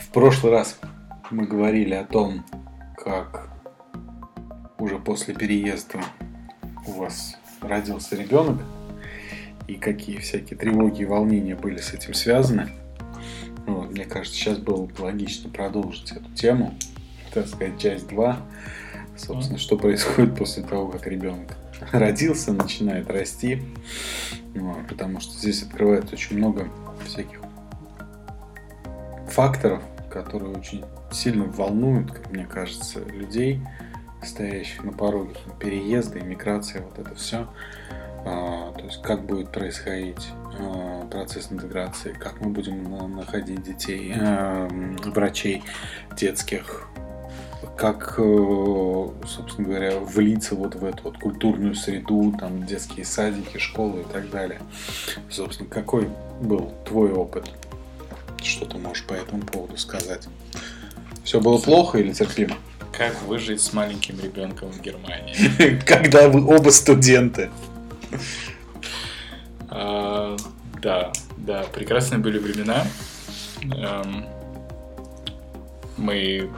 [0.00, 0.78] В прошлый раз
[1.30, 2.44] мы говорили о том,
[2.96, 3.48] как
[4.78, 6.00] уже после переезда
[6.86, 8.60] у вас родился ребенок
[9.68, 12.70] и какие всякие тревоги и волнения были с этим связаны.
[13.66, 16.74] Вот, мне кажется, сейчас было бы логично продолжить эту тему,
[17.32, 18.36] так сказать, часть 2.
[19.16, 21.56] Собственно, что происходит после того, как ребенок
[21.92, 23.62] родился, начинает расти.
[24.54, 26.68] Вот, потому что здесь открывается очень много
[27.06, 27.40] всяких
[29.40, 33.62] факторов, которые очень сильно волнуют, как мне кажется, людей,
[34.22, 37.48] стоящих на пороге переезда, иммиграция, вот это все.
[38.26, 44.68] А, то есть как будет происходить а, процесс интеграции, как мы будем находить детей, а,
[45.06, 45.62] врачей
[46.14, 46.86] детских,
[47.78, 54.02] как, э, собственно говоря, влиться вот в эту вот культурную среду, там, детские садики, школы
[54.02, 54.60] и так далее.
[55.30, 56.10] Собственно, какой
[56.42, 57.50] был твой опыт?
[58.42, 60.28] Что ты можешь по этому поводу сказать?
[61.24, 62.56] Все было плохо или терпимо?
[62.92, 65.80] Как выжить с маленьким ребенком в Германии?
[65.86, 67.50] Когда вы оба студенты.
[69.68, 70.36] А,
[70.82, 72.84] да, да, прекрасные были времена.
[73.62, 74.26] Эм,
[75.96, 76.50] мы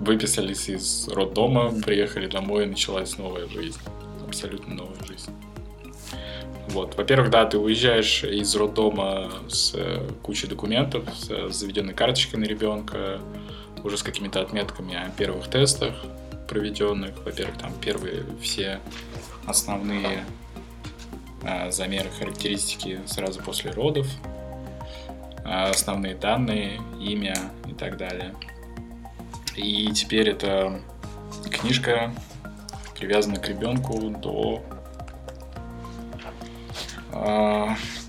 [0.00, 3.78] выписались из роддома, приехали домой, и началась новая жизнь.
[4.26, 5.30] Абсолютно новая жизнь.
[6.68, 6.96] Вот.
[6.96, 13.20] Во-первых, да, ты уезжаешь из роддома с э, кучей документов, с заведенной карточкой на ребенка,
[13.84, 15.94] уже с какими-то отметками о первых тестах
[16.48, 17.24] проведенных.
[17.24, 18.80] Во-первых, там первые все
[19.46, 20.24] основные
[21.42, 24.06] э, замеры характеристики сразу после родов,
[25.44, 27.36] э, основные данные, имя
[27.68, 28.34] и так далее.
[29.54, 30.80] И теперь эта
[31.50, 32.12] книжка
[32.98, 34.73] привязана к ребенку до э,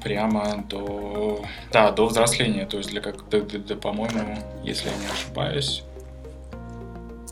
[0.04, 4.96] прямо до да до взросления то есть для как до, до, до по-моему если я
[4.98, 5.84] не ошибаюсь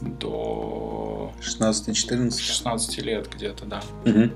[0.02, 3.82] до 16-14 16 лет где-то да.
[4.06, 4.30] Угу.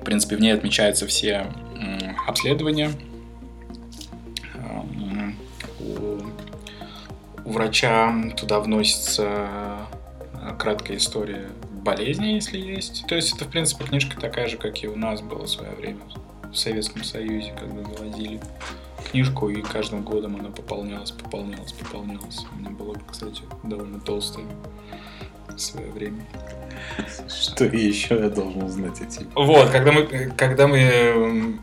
[0.00, 1.46] в принципе в ней отмечаются все
[2.26, 2.90] обследования.
[7.44, 9.48] У врача туда вносится
[10.34, 11.48] э, краткая история
[11.82, 13.04] болезни, если есть.
[13.08, 15.72] То есть это, в принципе, книжка такая же, как и у нас было в свое
[15.72, 16.00] время
[16.50, 18.40] в Советском Союзе, когда заводили
[19.10, 22.44] книжку, и каждым годом она пополнялась, пополнялась, пополнялась.
[22.52, 24.46] У меня была, кстати, довольно толстая
[25.48, 26.24] в свое время.
[27.28, 29.26] Что еще я должен узнать о тебе?
[29.34, 31.58] Вот, когда мы, когда мы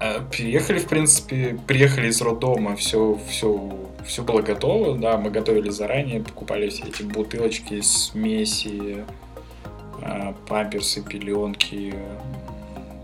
[0.00, 5.70] э, переехали, в принципе, приехали из роддома, все, все все было готово, да, мы готовили
[5.70, 9.04] заранее, покупали все эти бутылочки, смеси,
[10.02, 11.94] а, памперсы, пеленки,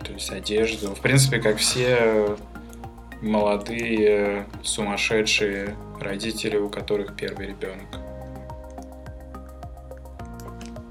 [0.04, 0.94] то есть одежду.
[0.94, 2.36] В принципе, как все
[3.20, 7.86] молодые, сумасшедшие родители, у которых первый ребенок.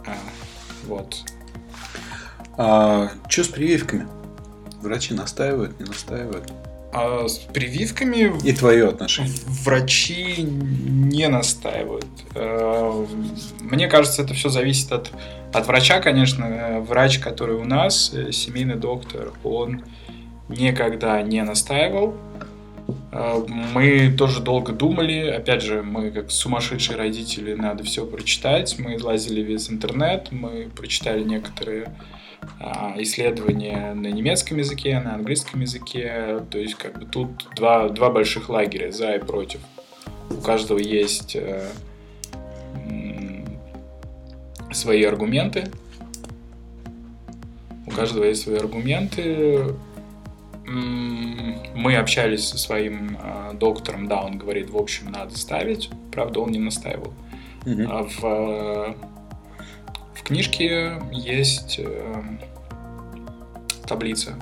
[0.06, 0.16] А,
[0.86, 1.18] вот.
[2.58, 4.08] А, что с прививками?
[4.82, 6.52] Врачи настаивают, не настаивают?
[6.94, 8.34] А с прививками...
[8.44, 9.34] И твое отношение.
[9.64, 12.06] Врачи не настаивают.
[12.36, 13.06] Э,
[13.62, 15.12] мне кажется, это все зависит от,
[15.54, 16.82] от врача, конечно.
[16.82, 19.84] Врач, который у нас, э, семейный доктор, он
[20.50, 22.16] никогда не настаивал.
[23.14, 25.30] Э, мы тоже долго думали.
[25.30, 28.76] Опять же, мы как сумасшедшие родители, надо все прочитать.
[28.80, 31.88] Мы лазили весь интернет, мы прочитали некоторые
[32.98, 36.44] исследования на немецком языке, на английском языке.
[36.50, 39.62] То есть как бы тут два, два больших лагеря, за и против.
[40.30, 41.68] У каждого есть э,
[44.72, 45.66] свои аргументы.
[47.88, 49.74] У каждого есть свои аргументы.
[50.66, 55.90] Мы общались со своим э, доктором, да, он говорит, в общем, надо ставить.
[56.12, 57.14] Правда, он не настаивал.
[57.66, 57.84] Угу.
[57.90, 59.11] А в в
[60.32, 62.24] книжке есть э,
[63.86, 64.36] таблица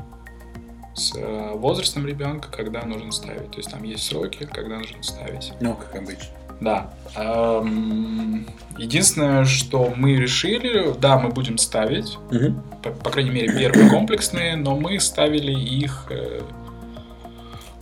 [0.94, 3.50] с э, возрастом ребенка, когда нужно ставить.
[3.50, 5.51] То есть там есть сроки, когда нужно ставить.
[5.59, 6.27] Ну, как обычно.
[6.62, 6.94] Да.
[7.15, 8.45] Эм,
[8.77, 12.62] единственное, что мы решили, да, мы будем ставить, угу.
[12.83, 16.42] по, по крайней мере, первые комплексные, но мы ставили их э,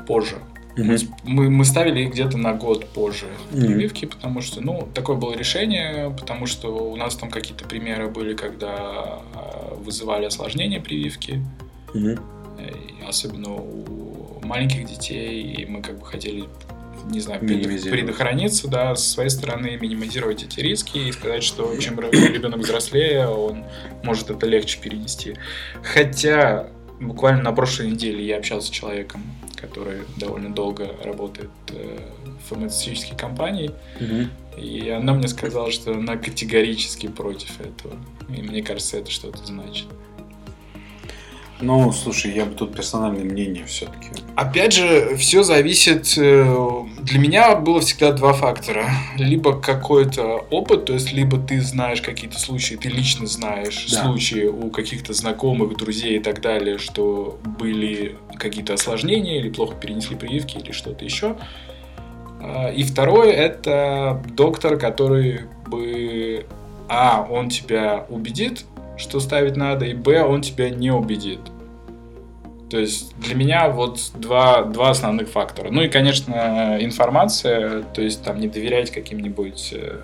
[0.06, 0.38] позже.
[0.77, 1.09] Mm-hmm.
[1.24, 3.65] Мы, мы ставили их где-то на год позже mm-hmm.
[3.65, 8.35] прививки, потому что, ну, такое было решение, потому что у нас там какие-то примеры были,
[8.35, 11.44] когда а, вызывали осложнения прививки,
[11.94, 12.19] mm-hmm.
[13.07, 16.45] особенно у маленьких детей, и мы как бы хотели
[17.09, 22.59] не знаю, предохраниться, да, с своей стороны минимизировать эти риски и сказать, что чем ребенок
[22.59, 23.63] взрослее, он
[24.03, 25.35] может это легче перенести.
[25.83, 26.68] Хотя
[27.00, 29.24] буквально на прошлой неделе я общался с человеком,
[29.59, 32.00] который довольно долго работает э,
[32.39, 34.30] в фармацевтической компании, Мгм.
[34.57, 37.95] и она мне сказала, что она категорически против этого.
[38.30, 39.88] И мне кажется, это что-то значит.
[41.59, 44.09] Ну, слушай, я бы тут персональное мнение все-таки.
[44.36, 46.13] Опять же, все зависит...
[46.18, 48.86] э, Для меня было всегда два фактора.
[49.18, 54.04] Либо какой-то опыт, то есть либо ты знаешь какие-то случаи, ты лично знаешь Да.
[54.04, 60.15] случаи у каких-то знакомых, друзей и так далее, что были какие-то осложнения, или плохо перенесли
[60.15, 61.38] прививки, или что-то еще.
[62.39, 66.45] А, И второе, это доктор, который бы...
[66.88, 68.65] А, он тебя убедит,
[68.98, 71.40] что ставить надо, и Б, он тебя не убедит.
[72.70, 75.70] То есть для меня вот два, два основных фактора.
[75.72, 80.02] Ну и, конечно, информация, то есть там не доверять каким-нибудь э,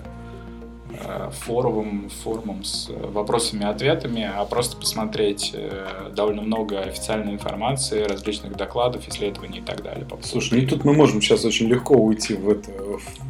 [0.98, 8.04] э, форумам, форумам с вопросами и ответами, а просто посмотреть э, довольно много официальной информации,
[8.04, 10.08] различных докладов, исследований и так далее.
[10.22, 12.72] Слушай, ну тут мы можем сейчас очень легко уйти в, это,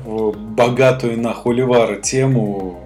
[0.06, 2.83] в богатую на холивара тему.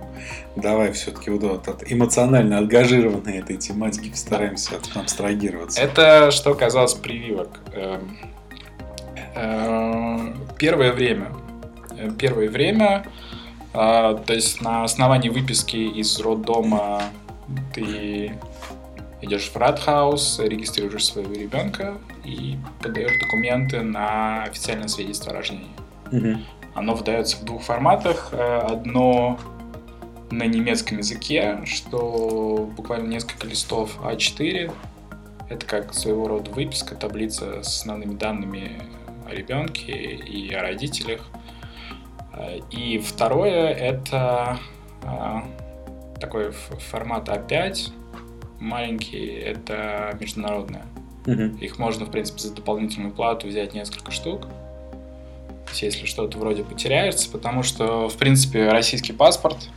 [0.62, 5.80] Давай все-таки вот, от эмоционально ангажированной этой тематики постараемся от- абстрагироваться.
[5.82, 7.60] Это что касалось прививок.
[7.74, 8.18] Эм,
[9.36, 11.28] э, Первое время.
[11.98, 13.06] Э, Первое время,
[13.74, 17.04] а, то есть на основании выписки из роддома
[17.74, 18.34] ты
[19.22, 21.96] идешь в Радхаус, регистрируешь своего ребенка
[22.26, 25.68] и подаешь документы на официальное свидетельство о рождении.
[26.12, 26.44] Мгм.
[26.74, 28.30] Оно выдается в двух форматах.
[28.32, 29.40] Э, Одно
[30.32, 34.72] на немецком языке, что буквально несколько листов А4.
[35.50, 38.82] Это как своего рода выписка, таблица с основными данными
[39.26, 41.30] о ребенке и о родителях.
[42.70, 44.60] И второе это
[45.04, 45.44] а,
[46.20, 47.92] такой формат А5,
[48.60, 50.84] маленький, это международное.
[51.26, 51.58] Мгм.
[51.58, 54.48] Их можно, в принципе, за дополнительную плату взять несколько штук.
[55.74, 59.70] Если что-то вроде потеряется, потому что, в принципе, российский паспорт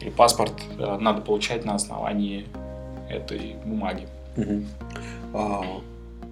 [0.00, 2.46] или паспорт э, надо получать на основании
[3.08, 4.06] этой бумаги.
[4.36, 4.66] Мгм.
[5.34, 5.80] А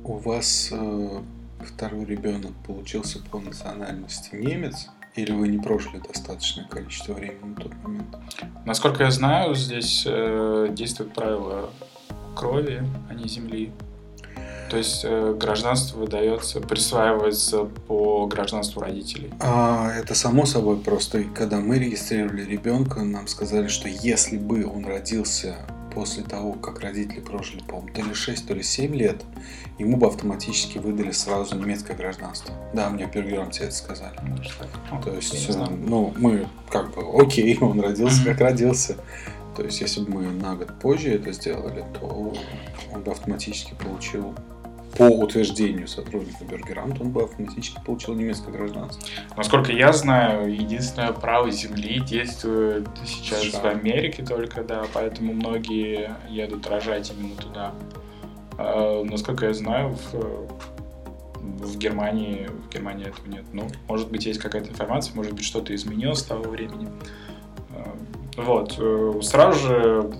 [0.04, 1.20] у вас э,
[1.60, 4.88] второй ребенок получился по национальности немец?
[5.14, 8.16] Или вы не прожили достаточное количество времени на тот момент?
[8.66, 11.70] Насколько я знаю, здесь э, действует правило
[12.34, 13.72] крови, а не земли.
[14.70, 19.30] То есть э, гражданство выдается, присваивается по гражданству родителей.
[19.40, 24.84] А, это само собой просто, когда мы регистрировали ребенка, нам сказали, что если бы он
[24.84, 25.56] родился
[25.96, 29.22] после того, как родители прожили, по-моему, то ли 6, то ли 7 лет,
[29.78, 32.54] ему бы автоматически выдали сразу немецкое гражданство.
[32.74, 34.14] Да, мне в Бергерамте это сказали.
[34.22, 34.36] Ну.
[34.92, 38.96] Ну, То есть, э, ну, мы как бы, окей, он родился, как родился.
[39.56, 42.34] То есть, если бы мы на год позже это сделали, то
[42.92, 44.34] он бы автоматически получил,
[44.96, 49.02] по утверждению сотрудника Бергерамта, он бы автоматически получил немецкое гражданство.
[49.36, 53.60] Насколько я знаю, единственное право земли действует сейчас США.
[53.60, 57.74] в Америке только, да, поэтому многие едут рожать именно туда.
[58.58, 60.48] А, насколько я знаю, в,
[61.34, 63.44] в Германии в Германии этого нет.
[63.52, 66.88] Ну, может быть, есть какая-то информация, может быть, что-то изменилось с того времени.
[67.70, 67.96] А,
[68.36, 68.76] Вот.
[68.78, 70.12] э, Сразу же,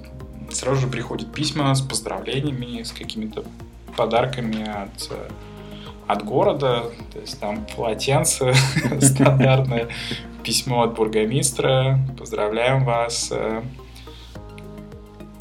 [0.51, 3.45] сразу же приходят письма с поздравлениями, с какими-то
[3.97, 5.11] подарками от,
[6.07, 6.85] от города.
[7.13, 8.53] То есть там полотенце
[9.01, 9.89] стандартное,
[10.45, 11.99] письмо от бургомистра.
[12.19, 13.33] Поздравляем вас.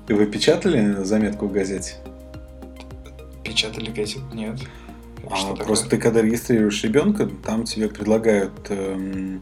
[0.08, 1.96] И вы печатали заметку в газете?
[3.44, 4.22] Печатали газет?
[4.34, 4.60] Нет.
[5.30, 5.66] А, что такое?
[5.66, 9.42] просто ты когда регистрируешь ребенка, там тебе предлагают эм,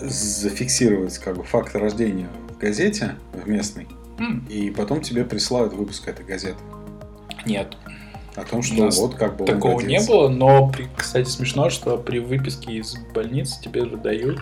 [0.00, 6.08] зафиксировать как бы факт рождения в газете, в местной, М, и потом тебе присылают выпуск
[6.08, 6.58] этой газеты.
[7.44, 7.76] Нет,
[8.36, 12.18] О том, что вот как бы такого не было, но, при- кстати, смешно, что при
[12.18, 14.40] выписке из больницы тебе выдают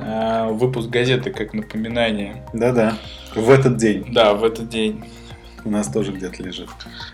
[0.00, 2.44] э, выпуск газеты как напоминание.
[2.54, 2.96] Да-да.
[3.34, 5.04] В этот день Да, в этот день.
[5.64, 6.70] у нас тоже где-то лежит.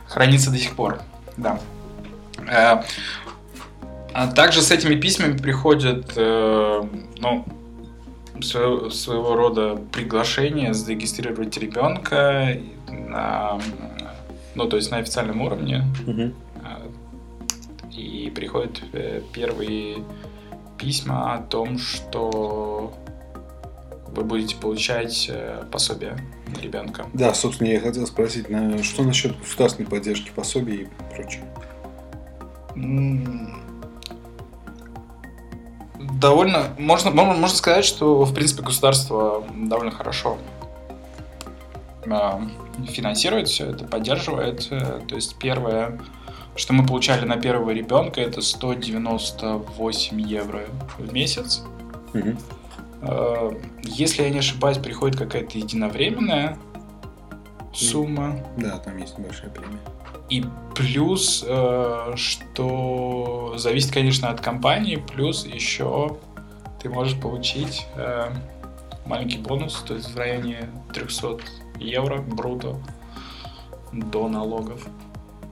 [0.06, 1.00] Хранится до сих пор,
[1.36, 1.58] да.
[2.48, 2.82] Э,
[4.12, 6.82] а также с этими письмами приходят, э,
[7.18, 7.44] ну,
[8.40, 12.56] своего, своего рода приглашение зарегистрировать ребенка
[12.88, 13.58] на,
[14.54, 15.84] ну, то есть на официальном уровне.
[16.62, 16.82] А,
[17.92, 19.98] И приходят э, первые
[20.78, 22.92] письма о том, что
[24.08, 26.16] вы будете получать э, пособие
[26.56, 27.06] на ребенка.
[27.12, 31.44] Да, собственно, я хотел спросить, на- что насчет государственной поддержки пособий и прочее?
[32.76, 33.60] М,
[36.20, 40.38] Довольно, можно, можно, сказать, что, в принципе, государство довольно хорошо
[42.88, 44.68] финансирует все это, поддерживает.
[44.70, 46.00] Э, то есть первое,
[46.56, 50.62] что мы получали на первого ребенка, это 198 евро
[50.98, 51.62] в месяц.
[52.14, 52.36] Угу.
[53.82, 56.56] Если я не ошибаюсь, приходит какая-то единовременная
[57.74, 58.38] сумма.
[58.56, 59.78] Да, там есть большая премия.
[60.30, 60.42] И
[60.74, 66.16] плюс, э, что зависит, конечно, от компании, плюс еще
[66.80, 67.86] ты можешь получить
[69.06, 71.38] маленький бонус, то есть в районе 300
[71.78, 72.78] евро бруто
[73.92, 74.86] до налогов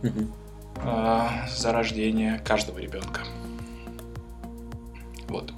[0.03, 0.29] Угу.
[1.49, 3.21] за рождение каждого ребенка.
[5.29, 5.53] Вот.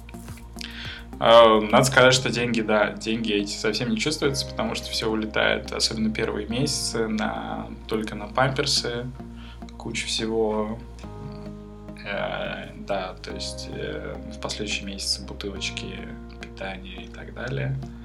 [1.19, 5.71] А, надо сказать, что деньги, да, деньги эти совсем не чувствуются, потому что все улетает,
[5.71, 9.07] особенно первые месяцы, на, только на памперсы,
[9.77, 10.77] куча всего.
[12.05, 16.07] Э, да, то есть э, в последующие месяцы бутылочки
[16.41, 17.75] питания и так далее.
[17.81, 18.04] Э,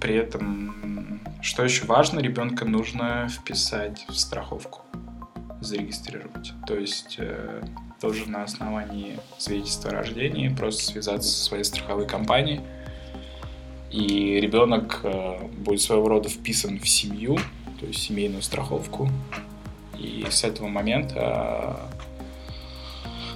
[0.00, 4.82] при этом, что еще важно, ребенка нужно вписать в страховку,
[5.60, 6.52] зарегистрировать.
[6.66, 7.62] То есть э,
[8.00, 12.60] тоже на основании свидетельства о рождении просто связаться со своей страховой компанией.
[13.90, 17.38] И ребенок э, будет своего рода вписан в семью,
[17.80, 19.08] то есть семейную страховку.
[19.98, 21.88] И с этого момента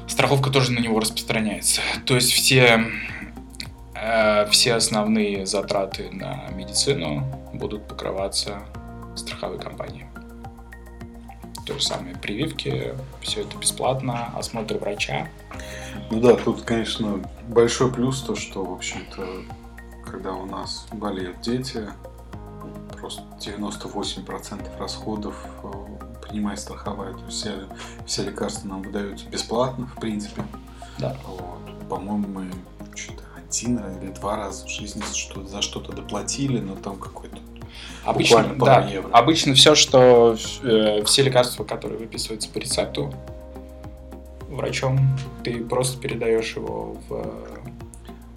[0.08, 1.80] страховка тоже на него распространяется.
[2.04, 2.84] То есть все
[3.17, 3.17] Э,
[4.50, 8.60] все основные затраты на медицину будут покрываться
[9.16, 10.06] страховой компанией.
[11.66, 15.28] То же самое прививки, все это бесплатно, осмотр врача.
[16.10, 19.26] Ну да, тут, конечно, большой плюс то, что, в общем-то,
[20.10, 21.88] когда у нас болеют дети,
[22.98, 25.68] просто 98% расходов э,
[26.26, 27.12] принимает страховая.
[27.12, 27.52] То есть все,
[28.06, 30.42] все лекарства нам выдаются бесплатно, в принципе.
[30.98, 31.16] Да.
[31.26, 31.88] Вот.
[31.88, 32.50] По-моему, мы
[33.48, 35.02] один или два раза в жизни
[35.46, 37.38] за что-то доплатили, но там какой-то
[38.04, 39.10] Обычно, да, евро.
[39.12, 43.12] обычно все, что э, все лекарства, которые выписываются по рецепту
[44.48, 47.58] врачом, ты просто передаешь его в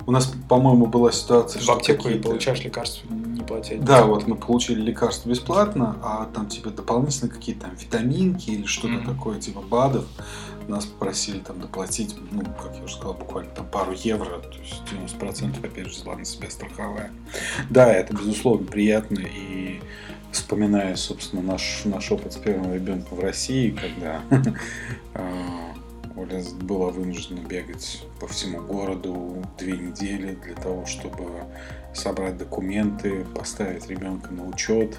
[0.08, 3.78] у нас, по-моему, была ситуация, в что аптеку и получаешь лекарства не платя.
[3.80, 8.96] Да, вот мы получили лекарство бесплатно, а там тебе дополнительно какие-то там витаминки или что-то
[8.96, 9.06] mm-hmm.
[9.06, 10.06] такое, типа БАДов
[10.68, 14.82] нас попросили там доплатить, ну, как я уже сказал, буквально там пару евро, то есть
[15.20, 17.12] 90% опять же взяла на себя страховая.
[17.70, 19.82] Да, это безусловно приятно и
[20.32, 24.22] вспоминая, собственно, наш, наш опыт с первым ребенком в России, когда
[25.14, 25.74] а,
[26.16, 31.26] Оля была вынуждена бегать по всему городу две недели для того, чтобы
[31.94, 34.98] собрать документы, поставить ребенка на учет,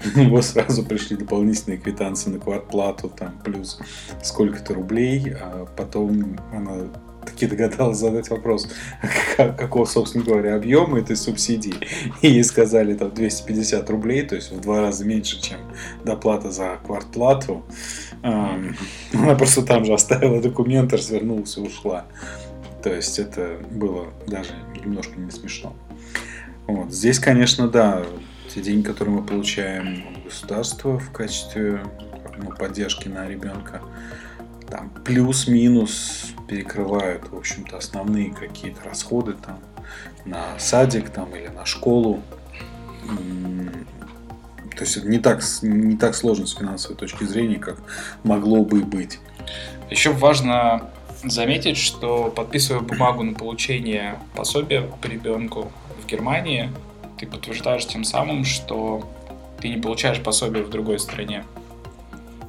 [0.16, 3.78] у него сразу пришли дополнительные квитанции на квартплату, там плюс
[4.22, 6.88] сколько-то рублей, а потом она
[7.24, 8.68] таки догадалась задать вопрос,
[9.36, 11.74] какого, собственно говоря, объема этой субсидии.
[12.22, 15.58] И ей сказали там 250 рублей, то есть в два раза меньше, чем
[16.04, 17.64] доплата за квартплату.
[18.22, 22.06] Она просто там же оставила документы, развернулась и ушла.
[22.82, 24.50] То есть это было даже
[24.82, 25.74] немножко не смешно.
[26.66, 26.92] Вот.
[26.92, 28.02] Здесь, конечно, да,
[28.54, 31.84] те деньги, которые мы получаем от государства в качестве
[32.38, 33.80] ну, поддержки на ребенка,
[34.68, 39.60] там плюс-минус перекрывают, в общем-то, основные какие-то расходы там
[40.24, 42.22] на садик там или на школу.
[44.76, 47.78] То есть это не так, не так сложно с финансовой точки зрения, как
[48.22, 49.18] могло бы быть.
[49.90, 50.90] Еще важно
[51.24, 55.70] заметить, что подписывая бумагу на получение пособия по ребенку
[56.02, 56.70] в Германии,
[57.20, 59.06] ты подтверждаешь тем самым, что
[59.60, 61.44] ты не получаешь пособие в другой стране.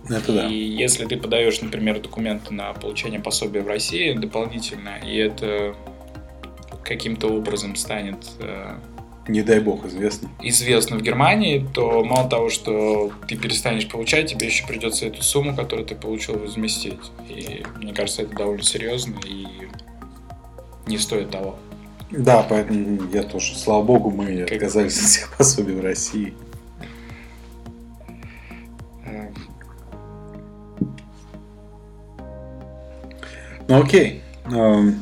[0.10, 0.48] Это да.
[0.48, 5.75] И если ты подаешь, например, документы на получение пособия в России дополнительно, и это
[6.84, 8.75] каким-то образом станет э,
[9.28, 10.30] не дай бог, известно.
[10.42, 15.56] Известно в Германии, то мало того, что ты перестанешь получать, тебе еще придется эту сумму,
[15.56, 17.12] которую ты получил, возместить.
[17.30, 19.46] И мне кажется, это довольно серьезно и
[20.88, 21.58] не стоит того.
[22.12, 24.51] Да, поэтому я тоже, слава богу, мы как...
[24.53, 26.34] отказались от всех пособий в России.
[33.68, 34.22] Ну окей.
[34.51, 35.01] Эм,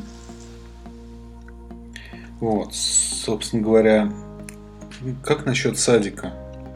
[2.38, 4.12] вот, собственно говоря,
[5.24, 6.32] как насчет садика?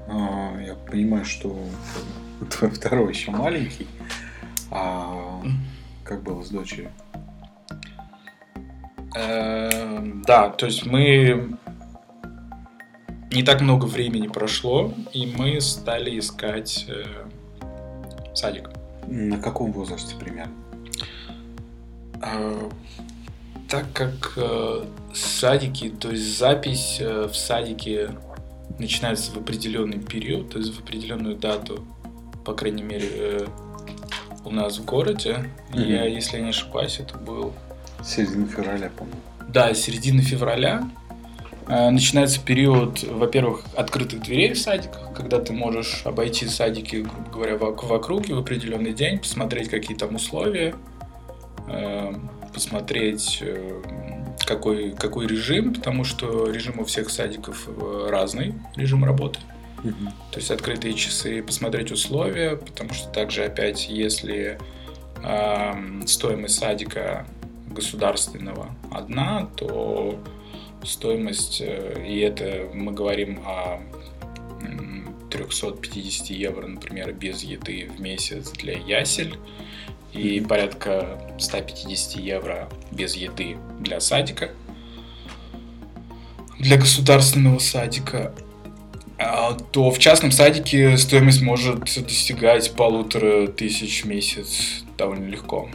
[0.08, 1.56] А, я понимаю, что
[2.50, 3.86] твой второй еще маленький.
[4.72, 5.40] А
[6.02, 6.90] как было с дочерью?
[9.14, 11.56] Эм, да, то есть мы
[13.34, 17.04] не так много времени прошло, и мы стали искать э,
[18.32, 18.70] садик.
[19.06, 20.52] На каком возрасте примерно?
[22.22, 22.70] Э,
[23.68, 28.10] так как э, садики, то есть запись в садике
[28.78, 31.84] начинается в определенный период, то есть в определенную дату,
[32.44, 33.46] по крайней мере,
[34.44, 35.50] у нас в городе.
[35.72, 35.90] Mm-hmm.
[35.90, 37.52] Я, если я не ошибаюсь, это был...
[38.04, 39.20] Середина февраля, по-моему.
[39.48, 40.88] Да, середина февраля.
[41.66, 47.56] Э, начинается период, во-первых, открытых дверей в садиках, когда ты можешь обойти садики, грубо говоря,
[47.56, 50.74] в округе в определенный день, посмотреть, какие там условия,
[51.68, 52.12] э,
[52.52, 53.80] посмотреть, э,
[54.46, 57.68] какой, какой режим, потому что режим у всех садиков
[58.08, 59.38] разный, режим работы.
[59.82, 60.10] Угу.
[60.32, 64.58] То есть открытые часы, посмотреть условия, потому что также опять, если
[65.22, 65.72] э,
[66.06, 67.26] стоимость садика
[67.74, 70.18] государственного одна, то
[70.82, 73.80] стоимость, э, и это мы говорим о
[75.34, 79.36] 350 евро, например, без еды в месяц для ясель
[80.12, 84.50] и порядка 150 евро без еды для садика,
[86.58, 88.32] для государственного садика,
[89.18, 95.68] а, то в частном садике стоимость может достигать полутора тысяч в месяц довольно легко.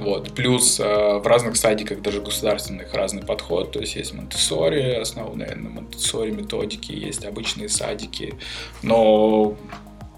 [0.00, 0.32] Вот.
[0.34, 3.72] Плюс э, в разных садиках, даже государственных, разный подход.
[3.72, 8.34] То есть есть Монтессори, основанные на Монтессори методики, есть обычные садики.
[8.82, 9.56] Но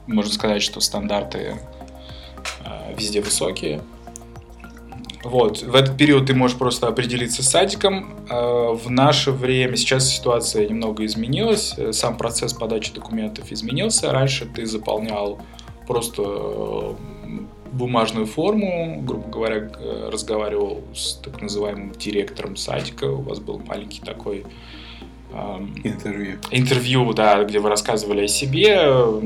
[0.07, 1.59] можно сказать, что стандарты
[2.65, 3.83] э, везде высокие.
[5.25, 5.63] Вот.
[5.63, 8.25] В этот период ты можешь просто определиться с садиком.
[8.31, 11.75] Э, в наше время сейчас ситуация немного изменилась.
[11.91, 14.13] Сам процесс подачи документов изменился.
[14.13, 15.41] Раньше ты заполнял
[15.89, 16.95] просто
[17.73, 19.71] бумажную форму, грубо говоря,
[20.11, 24.45] разговаривал с так называемым директором садика, у вас был маленький такой
[25.83, 26.39] Интервью.
[26.51, 28.77] Интервью, да, где вы рассказывали о себе,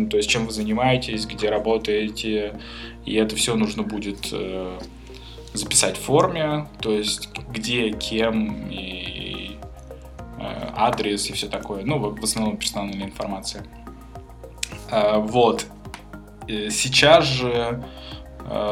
[0.09, 2.61] то есть чем вы занимаетесь, где работаете,
[3.05, 4.79] и это все нужно будет э,
[5.53, 9.57] записать в форме, то есть где, кем и
[10.38, 13.65] э, адрес и все такое, ну, в основном персональная информация.
[14.93, 15.67] Э, вот.
[16.49, 17.83] Сейчас же Э,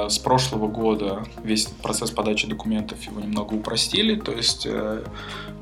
[0.08, 5.04] с прошлого года весь процесс подачи документов его немного упростили, то есть э,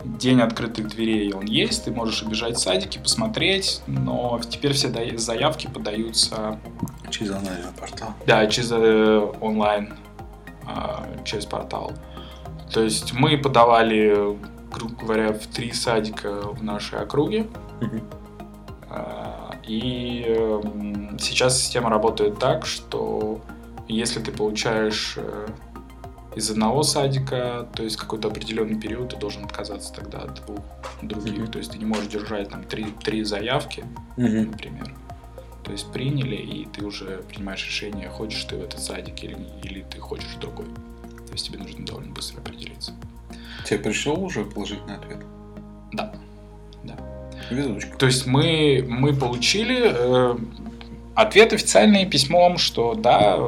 [0.04, 6.58] день открытых дверей он есть, ты можешь обижать садики, посмотреть, но теперь все заявки подаются...
[7.10, 8.10] Через онлайн-портал?
[8.26, 9.94] Да, через э, онлайн,
[11.24, 11.92] через портал.
[12.72, 14.36] То есть мы подавали,
[14.70, 17.46] грубо говоря, в три садика в нашей округе.
[19.66, 20.22] И
[21.18, 23.40] сейчас система работает так, что
[23.88, 25.48] если ты получаешь э,
[26.34, 30.60] из одного садика, то есть какой-то определенный период ты должен отказаться тогда от двух
[31.02, 31.34] других.
[31.34, 31.50] Mm-hmm.
[31.50, 33.84] То есть ты не можешь держать там три, три заявки,
[34.16, 34.50] mm-hmm.
[34.50, 34.94] например.
[35.64, 39.82] То есть приняли, и ты уже принимаешь решение, хочешь ты в этот садик или, или
[39.82, 40.66] ты хочешь другой.
[41.26, 42.92] То есть тебе нужно довольно быстро определиться.
[43.64, 45.18] Тебе пришел уже положительный ответ?
[45.92, 46.14] Да.
[46.82, 46.96] Да.
[47.50, 47.96] Везучка.
[47.96, 50.36] То есть мы, мы получили э,
[51.14, 53.38] ответ официальный письмом, что да,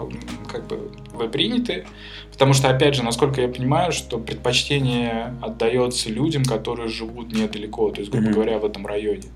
[0.50, 1.86] как бы вы приняты.
[2.32, 8.00] Потому что, опять же, насколько я понимаю, что предпочтение отдается людям, которые живут недалеко, то
[8.00, 8.32] есть, грубо mm-hmm.
[8.32, 9.28] говоря, в этом районе.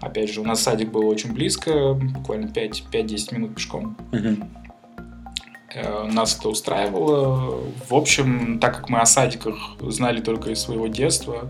[0.00, 3.98] Опять же, у нас садик был очень близко, буквально 5-10 минут пешком.
[4.12, 4.46] Mm-hmm.
[6.10, 7.60] Нас это устраивало.
[7.88, 11.48] В общем, так как мы о садиках знали только из своего детства,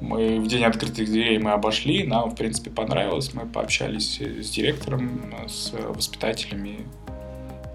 [0.00, 3.32] мы в день открытых дверей мы обошли, нам, в принципе, понравилось.
[3.32, 6.86] Мы пообщались с директором, с воспитателями.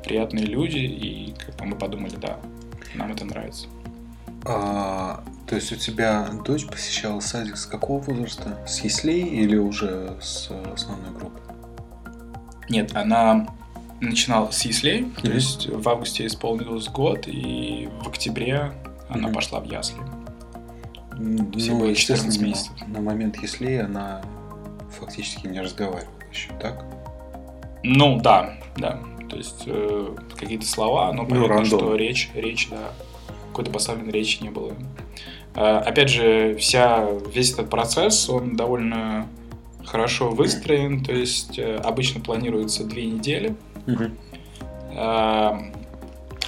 [0.03, 2.37] Приятные люди, и как бы мы подумали, да,
[2.95, 3.67] нам это нравится.
[4.45, 8.57] А, то есть у тебя дочь посещала садик с какого возраста?
[8.67, 11.39] С яслей или уже с основной группы?
[12.69, 13.47] Нет, она
[13.99, 15.21] начинала с яслей, mm-hmm.
[15.21, 18.71] то есть в августе исполнилось год, и в октябре
[19.09, 19.33] она mm-hmm.
[19.33, 20.01] пошла в ясли.
[21.21, 21.51] Ну,
[21.93, 22.71] 14 месяцев.
[22.81, 24.21] На, на момент если она
[24.99, 26.85] фактически не разговаривала еще, так?
[27.83, 28.99] Ну, да, да.
[29.29, 32.91] То есть э, какие-то слова, но ну, понятно, что речь, речь, да,
[33.49, 34.73] какой-то поставленной речи не было.
[35.55, 39.27] Э, опять же, вся, весь этот процесс, он довольно
[39.85, 43.55] хорошо выстроен, то есть э, обычно планируется две недели.
[43.87, 44.03] Угу.
[44.95, 45.59] Э,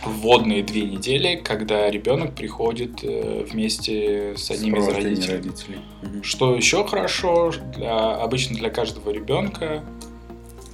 [0.06, 5.36] вводные две недели, когда ребенок приходит э, вместе с одним из родителей.
[5.36, 5.78] родителей.
[6.02, 6.24] Угу.
[6.24, 9.84] Что еще хорошо, для, обычно для каждого ребенка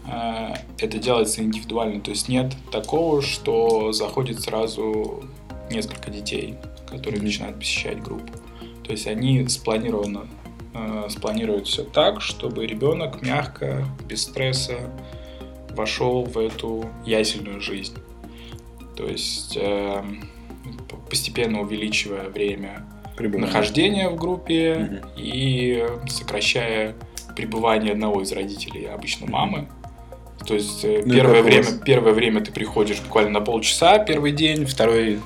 [0.07, 2.01] э, это делается индивидуально.
[2.01, 5.23] То есть нет такого, что заходит сразу
[5.69, 6.55] несколько детей,
[6.87, 8.33] которые начинают посещать группу.
[8.83, 10.21] То есть они спланированы,
[10.73, 14.91] э, спланируют все так, чтобы ребенок мягко, без стресса
[15.75, 17.95] вошел в эту ясельную жизнь.
[18.99, 20.03] То есть э,
[21.09, 22.85] постепенно увеличивая время
[23.15, 23.47] Пребывание.
[23.47, 25.09] нахождение в группе Мгм.
[25.15, 26.95] и сокращая
[27.33, 29.69] пребывание одного из родителей, обычно мамы.
[30.45, 31.79] То есть э, Ну первое время, вас?
[31.85, 35.21] первое время ты приходишь буквально на полчаса первый день, второй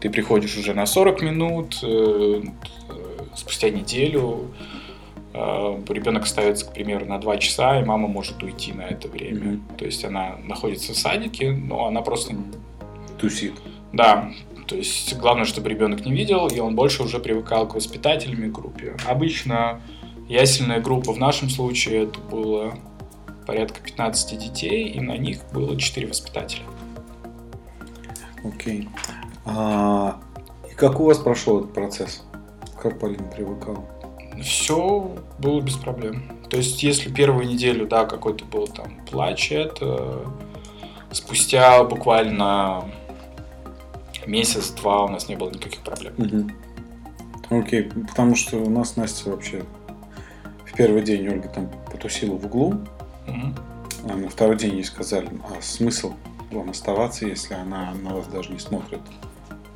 [0.00, 2.40] ты приходишь уже на 40 минут, э,
[2.88, 2.92] э,
[3.36, 4.54] спустя неделю
[5.34, 9.44] э, ребенок ставится, к примеру, на 2 часа, и мама может уйти на это время.
[9.52, 9.62] Мгм.
[9.76, 12.34] То есть она находится в садике, но она просто
[13.18, 13.54] Тусит.
[13.92, 14.30] да,
[14.66, 18.48] то есть главное, чтобы ребенок не видел, и он больше уже привыкал к воспитателям и
[18.48, 18.94] группе.
[19.06, 19.80] Обычно
[20.28, 22.74] ясельная группа в нашем случае это было
[23.46, 26.64] порядка 15 детей, и на них было 4 воспитателя.
[28.44, 28.88] Окей.
[29.46, 30.20] А,
[30.70, 32.22] и как у вас прошел этот процесс?
[32.80, 33.84] Как Полина привыкала?
[34.42, 36.30] Все было без проблем.
[36.50, 40.26] То есть, если первую неделю, да, какой-то был там плач, это
[41.10, 42.84] спустя буквально
[44.28, 46.14] месяц-два у нас не было никаких проблем.
[46.16, 46.50] Мгм.
[47.50, 49.64] Окей, потому что у нас Настя вообще
[50.66, 52.74] в первый день Ольга там потусила в углу,
[53.26, 53.56] Мгм.
[54.08, 56.12] а на второй день ей сказали, а смысл
[56.52, 59.00] вам оставаться, если она на вас даже не смотрит.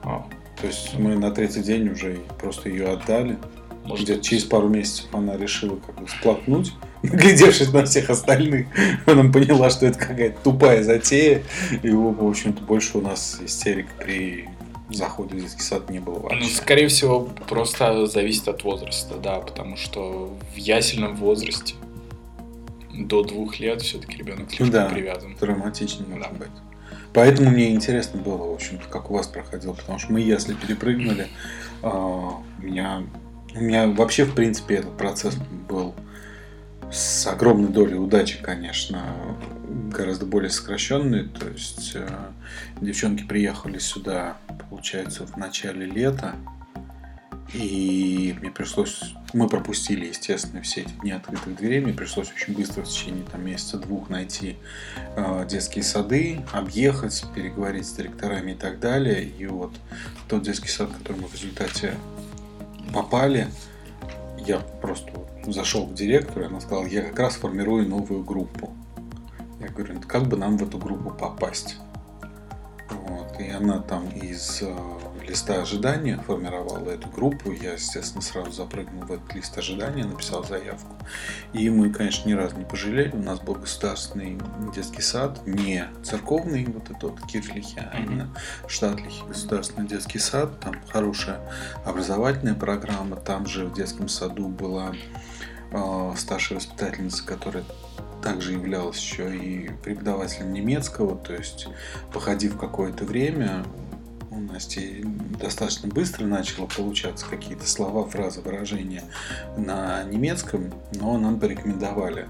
[0.02, 0.24] А,
[0.60, 3.38] То есть мы на третий день уже просто ее отдали.
[3.84, 8.66] Может, Где-то через пару месяцев она решила как бы сплакнуть, наглядевшись на всех остальных.
[9.06, 11.42] Она поняла, что это какая-то тупая затея.
[11.82, 14.48] И, в общем-то, больше у нас истерик при
[14.90, 16.48] заходе в детский сад не было Ну, вообще.
[16.50, 21.74] скорее всего, просто зависит от возраста, да, потому что в ясельном возрасте
[22.94, 24.88] до двух лет все-таки ребенок слишком Да.
[24.88, 25.34] привязан.
[25.36, 26.38] Травматично может Да.
[26.38, 26.50] быть.
[27.14, 31.28] Поэтому мне интересно было, в общем-то, как у вас проходило, потому что мы, если перепрыгнули,
[31.82, 33.02] а, у меня,
[33.54, 35.36] у меня вообще, в принципе, этот процесс
[35.68, 35.94] был
[36.90, 39.02] с огромной долей удачи, конечно,
[39.90, 41.28] гораздо более сокращенный.
[41.28, 42.08] То есть э,
[42.80, 44.36] девчонки приехали сюда,
[44.70, 46.34] получается, в начале лета,
[47.54, 52.82] и мне пришлось, мы пропустили, естественно, все эти дни открытых дверей, мне пришлось очень быстро
[52.82, 54.56] в течение там, месяца-двух найти
[55.16, 59.24] э, детские сады, объехать, переговорить с директорами и так далее.
[59.24, 59.74] И вот
[60.28, 61.94] тот детский сад, который мы в результате
[62.92, 63.48] попали,
[64.38, 65.12] я просто
[65.46, 68.70] зашел к директору, и она сказала, я как раз формирую новую группу.
[69.60, 71.76] Я говорю, «Ну, как бы нам в эту группу попасть?
[72.90, 73.40] Вот.
[73.40, 74.76] И она там из э,
[75.28, 77.52] листа ожидания формировала эту группу.
[77.52, 80.96] Я, естественно, сразу запрыгнул в этот лист ожидания, написал заявку.
[81.52, 83.10] И мы, конечно, ни разу не пожалели.
[83.12, 84.38] У нас был государственный
[84.74, 88.34] детский сад, не церковный, вот этот вот Кирхлихи, а именно
[88.66, 90.60] штатлихи, государственный детский сад.
[90.60, 91.40] Там хорошая
[91.84, 93.16] образовательная программа.
[93.16, 94.92] Там же в детском саду была
[95.70, 97.64] э, старшая воспитательница, которая
[98.22, 101.68] также являлась еще и преподавателем немецкого, то есть
[102.12, 103.64] походив какое-то время,
[104.32, 105.04] у Насти
[105.40, 109.04] достаточно быстро начало получаться какие-то слова, фразы, выражения
[109.56, 112.28] на немецком, но нам порекомендовали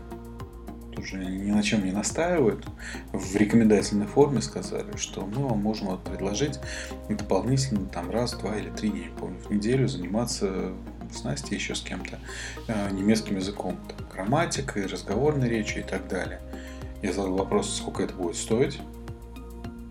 [0.98, 2.66] уже ни на чем не настаивают,
[3.12, 6.60] в рекомендательной форме сказали, что мы вам можем вот предложить
[7.08, 10.72] дополнительно там раз, два или три, я не помню, в неделю заниматься
[11.12, 12.18] с Настей еще с кем-то
[12.68, 16.40] э, немецким языком, там, грамматикой, разговорной речью и так далее.
[17.02, 18.78] Я задал вопрос, сколько это будет стоить,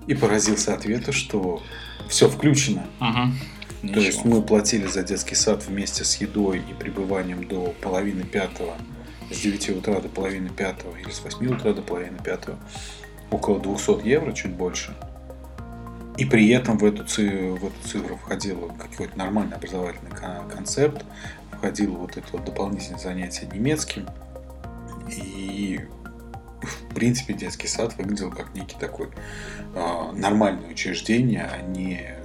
[0.07, 1.61] и поразился ответу, что
[2.09, 2.85] все включено.
[2.99, 3.37] Мгм.
[3.93, 8.75] То есть мы платили за детский сад вместе с едой и пребыванием до половины пятого,
[9.31, 12.57] с 9 утра до половины пятого или с 8 утра до половины пятого,
[13.31, 14.93] около 200 евро, чуть больше.
[16.17, 21.03] И при этом в эту, ци- в эту цифру входил какой-то нормальный образовательный кон- концепт,
[21.51, 24.05] входило вот это вот дополнительное занятие немецким.
[25.09, 25.79] И
[26.61, 29.09] в принципе детский сад выглядел как некий такой
[29.75, 32.15] а, нормальное учреждение, а не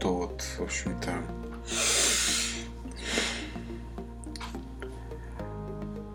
[0.00, 1.10] то вот, в общем-то,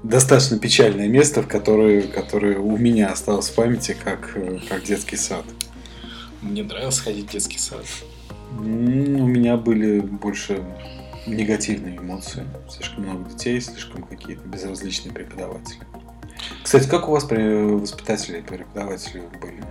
[0.04, 5.18] достаточно печальное место, в которое, которое у меня осталось в памяти как, э, как детский
[5.18, 5.46] сад.
[6.42, 7.86] Мне нравилось ходить в детский сад.
[8.58, 10.64] У меня были больше
[11.26, 12.46] негативные эмоции.
[12.70, 15.80] Слишком много детей, слишком какие-то безразличные преподаватели.
[16.74, 19.64] Кстати, как у вас воспитатели и преподаватели были?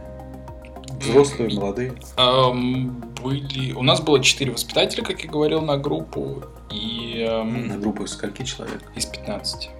[1.01, 1.95] Взрослые, молодые?
[2.17, 3.73] Были...
[3.73, 6.45] У нас было 4 воспитателя, как я говорил, на группу.
[6.71, 8.85] И На группу из скольки человек?
[8.95, 9.71] из 15.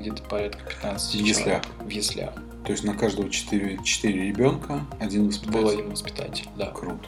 [0.00, 1.44] Где-то порядка 15 В яслях.
[1.44, 1.64] человек.
[1.78, 2.34] В яслях.
[2.64, 5.52] То есть на каждого 4, 4 ребенка, один воспитатель.
[5.56, 6.72] Был один воспитатель, да.
[6.72, 7.06] Круто.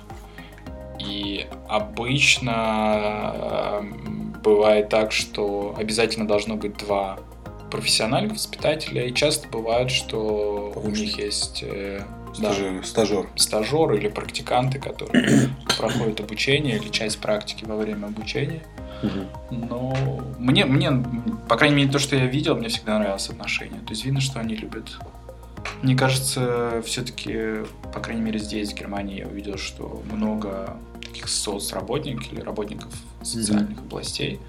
[1.01, 2.25] И обычно
[4.45, 7.19] бывает так, что обязательно должно быть два
[7.71, 11.07] профессиональных воспитателя, и часто бывает, что у Помощник.
[11.07, 12.03] них есть э,
[12.39, 12.53] да,
[12.83, 13.29] Стажер.
[13.37, 13.93] стажер.
[13.95, 18.63] или практиканты, которые проходят обучение или часть практики во время обучения.
[19.51, 19.95] Но
[20.39, 20.91] мне, мне,
[21.49, 23.81] по крайней мере, то, что я видел, мне всегда нравилось отношение.
[23.81, 24.99] То есть видно, что они любят.
[25.83, 32.33] Мне кажется, все-таки, по крайней мере, здесь, в Германии, я увидел, что много таких соцработников
[32.33, 33.87] или работников социальных mm-hmm.
[33.87, 34.41] областей.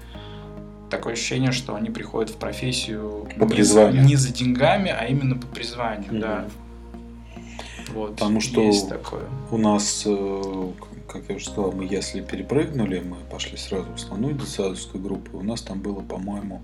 [0.90, 5.36] Такое ощущение, что они приходят в профессию по не, за, не за деньгами, а именно
[5.36, 6.20] по призванию, mm-hmm.
[6.20, 6.44] да.
[7.94, 9.24] Вот, Потому что такое.
[9.50, 10.70] у нас, э,
[11.08, 15.42] как я уже сказал, мы если перепрыгнули, мы пошли сразу в основную детсадовскую группу, у
[15.42, 16.62] нас там было, по-моему,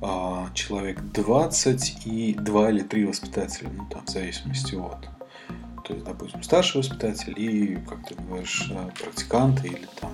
[0.00, 5.08] а, человек 20 и 2 или 3 воспитателя, ну там в зависимости от.
[5.84, 10.10] То есть, допустим, старший воспитатель и, как ты говоришь, э, практиканты или там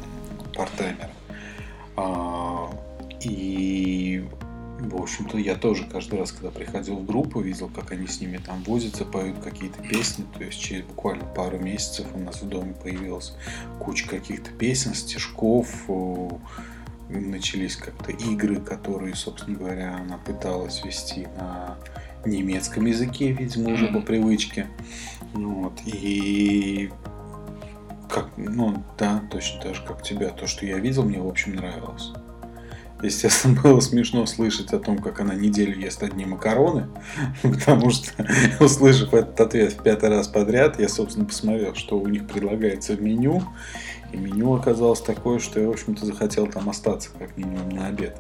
[0.55, 1.11] партаймеры.
[3.25, 4.25] И
[4.81, 8.39] в общем-то, я тоже каждый раз, когда приходил в группу, видел, как они с ними
[8.39, 10.25] там возятся, поют какие-то песни.
[10.37, 13.35] То есть через буквально пару месяцев у нас в доме появилась
[13.79, 15.89] куча каких-то песен, стишков,
[17.09, 21.77] начались как-то игры, которые, собственно говоря, она пыталась вести на
[22.25, 24.67] немецком языке, видимо, уже по привычке.
[25.33, 25.75] Вот.
[25.85, 26.91] И
[28.09, 30.31] как, ну да, точно так же, как тебя.
[30.31, 32.13] То, что я видел, мне, в общем, нравилось.
[33.03, 36.89] Естественно, было смешно слышать о том, как она неделю ест одни макароны,
[37.43, 38.13] потому что,
[38.61, 43.03] услышав этот ответ в пятый раз подряд, я, собственно, посмотрел, что у них предлагается в
[43.03, 43.43] меню,
[44.13, 48.17] и меню оказалось такое, что я, в общем-то, захотел там остаться как минимум на обед.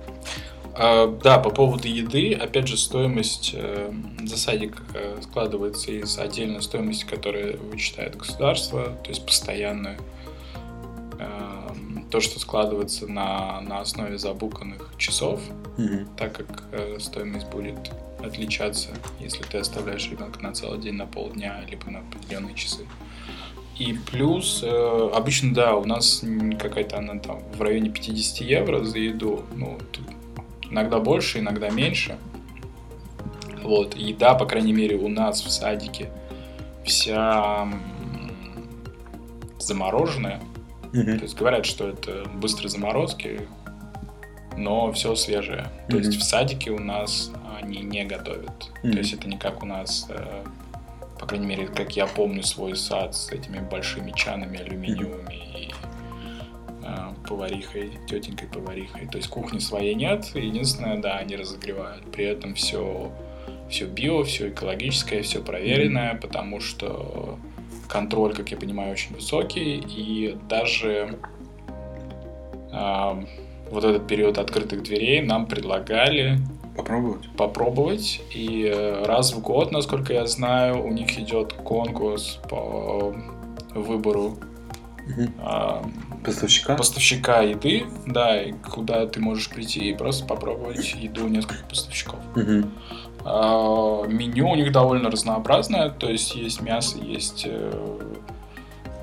[0.75, 3.92] А, да, по поводу еды, опять же, стоимость э,
[4.25, 9.99] за садик э, складывается из отдельной стоимости, которую вычитает государство, то есть постоянная
[12.12, 15.40] то, что складывается на, на основе забуканных часов,
[15.79, 16.09] mm-hmm.
[16.18, 17.90] так как э, стоимость будет
[18.22, 22.87] отличаться, если ты оставляешь ребенка на целый день, на полдня, либо на определенные часы.
[23.79, 26.22] И плюс, э, обычно, да, у нас
[26.61, 29.46] какая-то она там в районе 50 евро за еду.
[29.57, 29.79] Ну,
[30.70, 32.18] иногда больше, иногда меньше.
[33.62, 33.96] Вот.
[33.96, 36.11] Еда, по крайней мере, у нас в садике
[36.85, 37.72] вся
[39.59, 40.42] замороженная.
[40.92, 41.05] Угу.
[41.05, 43.48] То есть говорят, что это быстрые заморозки,
[44.57, 45.70] но все свежее.
[45.88, 48.70] То есть в садике у нас они не готовят.
[48.83, 50.44] То есть это не как у нас, э,
[51.18, 55.70] по крайней мере, как я помню свой сад с этими большими чанами алюминиевыми и
[56.83, 59.07] э, поварихой, тетенькой поварихой.
[59.07, 60.26] То есть кухни своей нет.
[60.35, 62.11] Единственное, да, они разогревают.
[62.12, 63.11] При этом все
[63.72, 67.38] все био, все экологическое, все проверенное, потому что
[67.92, 71.18] контроль, как я понимаю, очень высокий, и даже
[72.72, 73.24] э,
[73.70, 76.38] вот этот период открытых дверей нам предлагали
[76.74, 77.28] попробовать.
[77.37, 78.22] Попробовать.
[78.35, 83.14] И э, раз в год, насколько я знаю, у них идет конкурс по
[83.74, 84.38] выбору
[85.07, 85.28] угу.
[85.38, 85.83] э,
[86.24, 86.76] поставщика.
[86.76, 92.20] поставщика еды, да, и куда ты можешь прийти и просто попробовать еду нескольких поставщиков.
[92.37, 92.70] Угу.
[93.24, 97.72] А, меню у них довольно разнообразное, то есть есть мясо, есть э,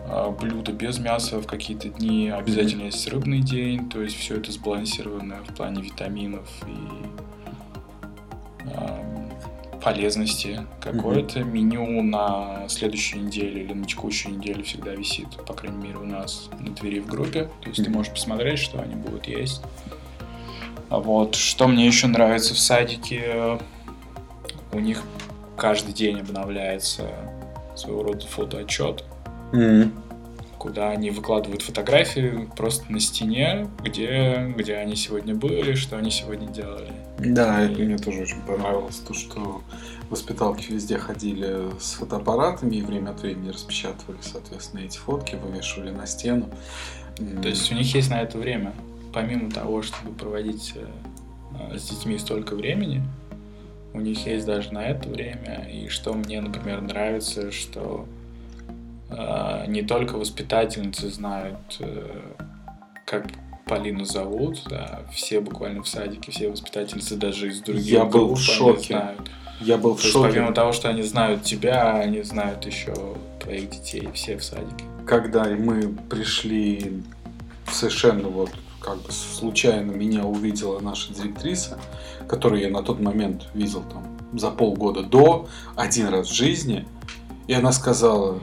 [0.07, 4.51] а, блюда без мяса в какие-то дни, обязательно есть рыбный день, то есть все это
[4.51, 7.09] сбалансировано в плане витаминов и
[9.79, 10.65] полезности.
[10.81, 16.05] Какое-то меню на следующую неделю или на текущую неделю всегда висит, по крайней мере, у
[16.05, 17.49] нас на двери в группе.
[17.61, 19.61] То есть ты можешь посмотреть, что они будут есть.
[20.89, 23.59] Вот, что мне еще нравится в садике,
[24.71, 25.03] у них
[25.57, 27.07] каждый день обновляется
[27.75, 29.03] своего рода фотоотчет,
[29.51, 29.91] mm-hmm.
[30.57, 36.47] куда они выкладывают фотографии просто на стене, где, где они сегодня были, что они сегодня
[36.47, 36.91] делали.
[37.19, 37.71] Да, и...
[37.71, 39.61] это мне тоже очень понравилось, то, что
[40.09, 46.07] воспиталки везде ходили с фотоаппаратами и время от времени распечатывали, соответственно, эти фотки, вывешивали на
[46.07, 46.49] стену.
[47.17, 48.73] То есть у них есть на это время.
[49.13, 53.03] Помимо того, чтобы проводить э, с детьми столько времени,
[53.93, 55.67] у них есть даже на это время.
[55.71, 58.05] И что мне, например, нравится, что
[59.09, 62.19] э, не только воспитательницы знают, э,
[63.05, 63.27] как
[63.65, 68.39] Полину зовут, да, все буквально в садике, все воспитательницы даже из других Я был в
[68.39, 68.93] шоке.
[68.93, 69.29] знают.
[69.59, 70.33] Я был в шоке.
[70.33, 72.93] помимо того, что они знают тебя, они знают еще
[73.39, 74.85] твоих детей, все в садике.
[75.05, 77.03] Когда мы пришли
[77.71, 78.51] совершенно вот
[78.89, 81.77] как бы случайно меня увидела наша директриса,
[82.27, 86.87] которую я на тот момент видел там за полгода до, один раз в жизни,
[87.47, 88.39] и она сказала,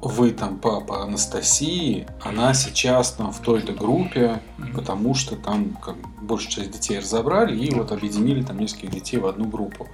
[0.00, 4.40] вы там папа Анастасии, она сейчас там в той-то группе,
[4.74, 9.26] потому что там как, большую часть детей разобрали и вот объединили там нескольких детей в
[9.26, 9.88] одну группу.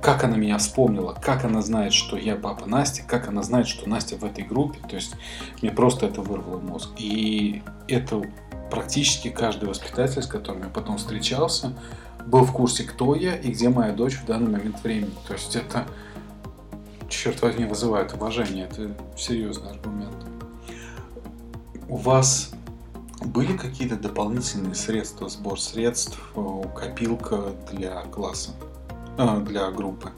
[0.00, 3.88] Как она меня вспомнила, как она знает, что я папа Насти, как она знает, что
[3.88, 4.78] Настя в этой группе.
[4.88, 5.14] То есть
[5.60, 6.90] мне просто это вырвало мозг.
[6.98, 8.22] И это
[8.70, 11.72] практически каждый воспитатель, с которым я потом встречался,
[12.26, 15.14] был в курсе, кто я и где моя дочь в данный момент времени.
[15.26, 15.86] То есть это,
[17.08, 18.66] черт возьми, вызывает уважение.
[18.66, 20.16] Это серьезный аргумент.
[21.88, 22.50] У вас
[23.24, 26.20] были какие-то дополнительные средства, сбор средств,
[26.76, 28.50] копилка для класса,
[29.16, 30.10] а, для группы?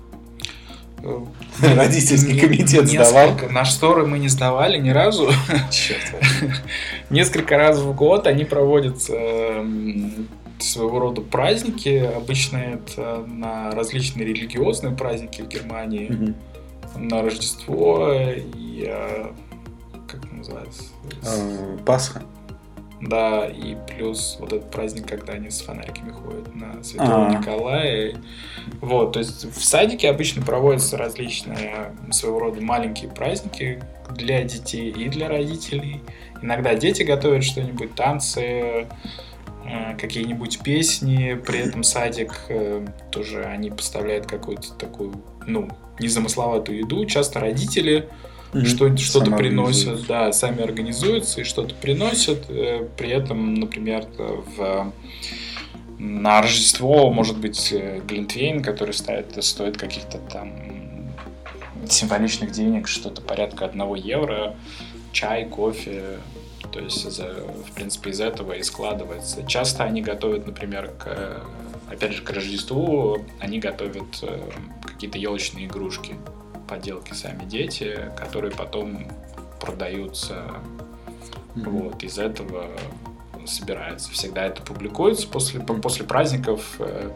[1.03, 3.33] Э, Родительский комитет сдавал.
[3.51, 5.31] На шторы мы не сдавали ни разу.
[7.11, 12.11] Несколько раз в год они проводят своего рода праздники.
[12.17, 16.35] Обычно это на различные религиозные праздники в Германии.
[16.97, 19.31] На Рождество и э,
[20.09, 20.85] как называется?
[21.23, 22.23] Э, Пасха.
[23.01, 27.39] Да, и плюс вот этот праздник, когда они с фонариками ходят на Святого А-а-а.
[27.39, 28.17] Николая.
[28.83, 35.09] Вот, то есть в садике обычно проводятся различные своего рода маленькие праздники для детей и
[35.09, 36.03] для родителей.
[36.43, 38.87] Иногда дети готовят что-нибудь, танцы, э,
[39.99, 45.15] какие-нибудь песни, при этом садик э, тоже они поставляют какую-то такую,
[45.47, 47.07] ну, незамысловатую еду.
[47.07, 48.09] Часто родители
[48.53, 48.65] mm-hmm.
[48.65, 52.49] что, что-то приносят, да, сами организуются и что-то приносят.
[52.49, 54.93] Э, при этом, например, в
[55.99, 60.53] на Рождество, может быть, э, Глинтвейн, который стоит, стоит каких-то там
[61.89, 64.57] символичных денег, что-то порядка одного евро,
[65.13, 66.19] чай, кофе,
[66.73, 69.45] то есть, в принципе, из этого и складывается.
[69.47, 71.43] Часто они готовят, например, к,
[71.91, 74.41] опять же, к Рождеству, они готовят э,
[74.87, 76.15] какие-то елочные игрушки
[76.71, 79.09] поделки сами дети, которые потом
[79.61, 80.47] продаются.
[81.57, 81.69] Mm-hmm.
[81.69, 82.69] Вот, из этого
[83.45, 84.11] собирается.
[84.13, 86.77] Всегда это публикуется после, после праздников.
[86.79, 87.11] Э,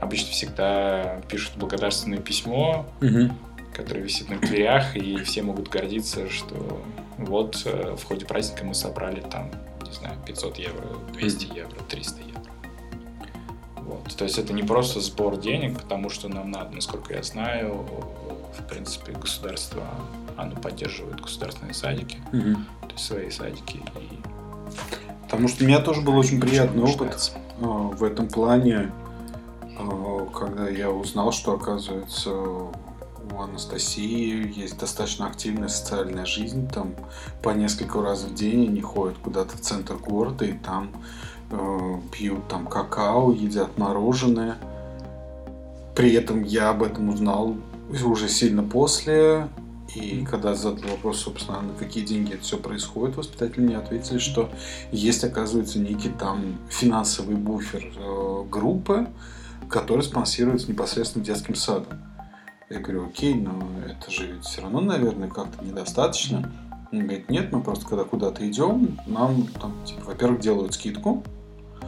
[0.00, 3.32] обычно всегда пишут благодарственное письмо, mm-hmm.
[3.74, 6.80] которое висит на дверях, и все могут гордиться, что
[7.18, 9.50] вот э, в ходе праздника мы собрали там,
[9.84, 10.84] не знаю, 500 евро,
[11.14, 11.56] 200 mm-hmm.
[11.56, 12.32] евро, 300 евро.
[13.78, 14.16] Вот.
[14.16, 17.84] То есть это не просто сбор денег, потому что нам надо, насколько я знаю,
[18.58, 19.82] в принципе, государство,
[20.36, 22.56] оно поддерживает государственные садики, угу.
[22.82, 23.82] то есть свои садики.
[23.96, 24.18] И...
[25.24, 28.92] Потому что у меня тоже был очень приятный опыт а, в этом плане,
[29.78, 36.94] а, когда я узнал, что, оказывается, у Анастасии есть достаточно активная социальная жизнь, там
[37.42, 40.90] по несколько раз в день они ходят куда-то в центр города и там
[41.50, 44.56] э, пьют там какао, едят мороженое.
[45.94, 47.56] При этом я об этом узнал
[48.00, 49.48] уже сильно после,
[49.94, 54.50] и когда задал вопрос, собственно, на какие деньги это все происходит, воспитатели мне ответили, что
[54.90, 59.08] есть, оказывается, некий там финансовый буфер э, группы,
[59.68, 61.98] который спонсируется непосредственно детским садом.
[62.70, 66.50] Я говорю, окей, но это же ведь все равно, наверное, как-то недостаточно.
[66.90, 71.22] Он говорит, нет, мы просто когда куда-то идем, нам там, типа, во-первых, делают скидку,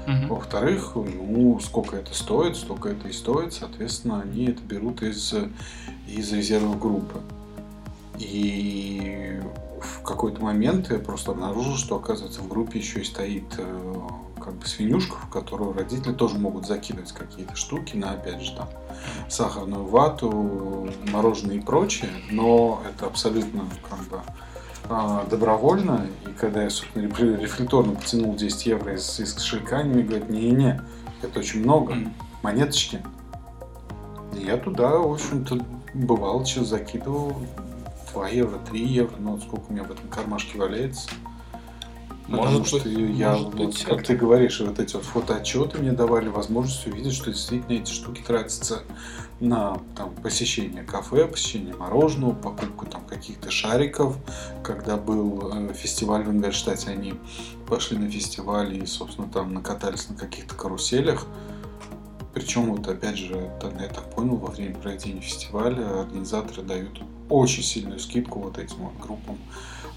[0.07, 0.35] Угу.
[0.35, 5.35] Во-вторых, ну, сколько это стоит, столько это и стоит, соответственно, они это берут из,
[6.07, 7.21] из резервов группы.
[8.19, 9.41] И
[9.81, 13.95] в какой-то момент я просто обнаружил, что, оказывается, в группе еще и стоит э,
[14.39, 18.69] как бы свинюшка, в которую родители тоже могут закидывать какие-то штуки на, опять же, там,
[19.29, 24.21] сахарную вату, мороженое и прочее, но это абсолютно как бы
[25.31, 30.29] добровольно, и когда я, собственно, рефлекторно потянул 10 евро из, из кошелька, они мне говорят,
[30.29, 30.81] не-не,
[31.23, 31.97] это очень много,
[32.43, 33.03] монеточки.
[34.39, 37.37] И я туда, в общем-то, бывал, сейчас закидывал
[38.13, 41.09] 2 евро, 3 евро, ну, сколько у меня в этом кармашке валяется.
[42.27, 44.05] Потому может что я, может быть, как это...
[44.05, 48.83] ты говоришь, вот эти вот фотоотчеты мне давали возможность увидеть, что действительно эти штуки тратятся
[49.41, 54.17] на там, посещение кафе, посещение мороженого, покупку там каких-то шариков.
[54.63, 57.15] Когда был э, фестиваль в Ингольштате, они
[57.69, 61.27] пошли на фестиваль и, собственно, там накатались на каких-то каруселях.
[62.33, 68.01] Причем, вот опять же, я так понял, во время проведения фестиваля организаторы дают очень сильную
[68.01, 69.39] скидку вот этим вот группам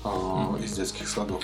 [0.03, 1.41] э, из детских садов.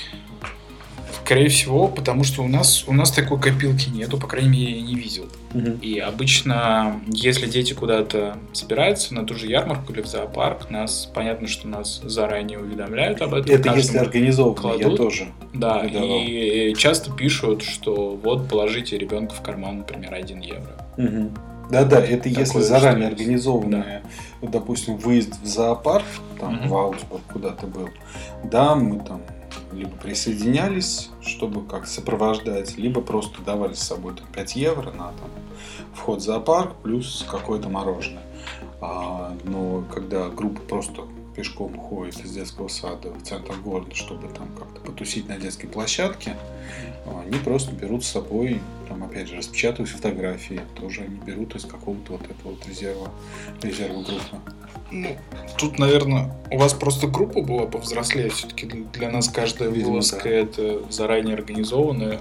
[1.23, 4.82] Скорее всего, потому что у нас, у нас такой копилки нету, по крайней мере, я
[4.82, 5.25] не видел.
[5.53, 5.77] Угу.
[5.82, 11.47] И обычно, если дети куда-то собираются на ту же ярмарку или в зоопарк, нас, понятно,
[11.47, 13.53] что нас заранее уведомляют об этом.
[13.53, 14.82] Это если организовано, кладут.
[14.82, 15.28] я тоже.
[15.53, 16.20] Да, выдавал.
[16.24, 20.86] и часто пишут, что вот положите ребенка в карман, например, 1 евро.
[20.97, 21.32] Угу.
[21.72, 24.03] Да-да, это Такое если заранее организованное,
[24.41, 24.47] да.
[24.49, 26.05] допустим, выезд в зоопарк,
[26.39, 26.67] там, угу.
[26.67, 27.89] в Аусбург куда-то был,
[28.43, 29.22] да, мы там
[29.72, 35.30] либо присоединялись, чтобы как сопровождать, либо просто давали с собой там, 5 евро на там,
[35.93, 38.24] вход в зоопарк плюс какое-то мороженое.
[38.82, 41.04] А, но когда группа просто
[41.36, 46.38] пешком ходят из детского сада в центр города, чтобы там как-то потусить на детской площадке,
[47.06, 52.14] они просто берут с собой, там опять же распечатывают фотографии, тоже они берут из какого-то
[52.14, 53.12] вот этого вот резерва,
[53.62, 54.54] резерва группы.
[54.91, 55.18] Ну,
[55.58, 58.30] тут, наверное, у вас просто группа была повзрослее.
[58.30, 60.30] Все-таки для нас каждая Видимо, вылазка да.
[60.30, 62.20] это заранее организованная.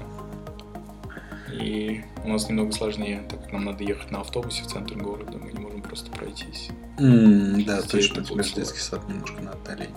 [1.53, 5.37] И у нас немного сложнее, так как нам надо ехать на автобусе в центр города,
[5.39, 6.70] мы не можем просто пройтись.
[6.99, 9.95] М, да, точно, у тебя детский сад немножко на отдалении.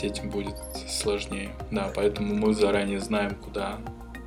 [0.00, 0.56] Детям будет
[0.88, 1.50] сложнее.
[1.70, 3.78] Да, поэтому мы заранее знаем, куда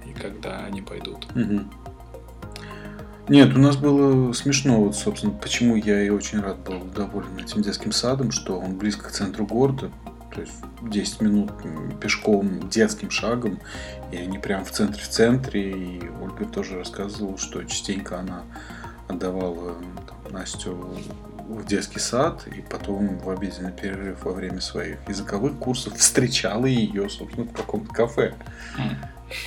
[0.06, 1.28] и когда они пойдут.
[1.36, 1.72] Мгм.
[3.30, 7.62] Нет, у нас было смешно, вот, собственно, почему я и очень рад был доволен этим
[7.62, 9.92] детским садом, что он близко к центру города,
[10.34, 11.52] то есть 10 минут
[12.02, 13.60] пешком, детским шагом,
[14.12, 18.44] и они прям в центре в центре, и Ольга тоже рассказывала, что частенько она
[19.08, 19.76] отдавала
[20.08, 20.78] там, Настю
[21.48, 27.10] в детский сад, и потом в обеденный перерыв во время своих языковых курсов встречала ее,
[27.10, 28.34] собственно, в каком-то кафе.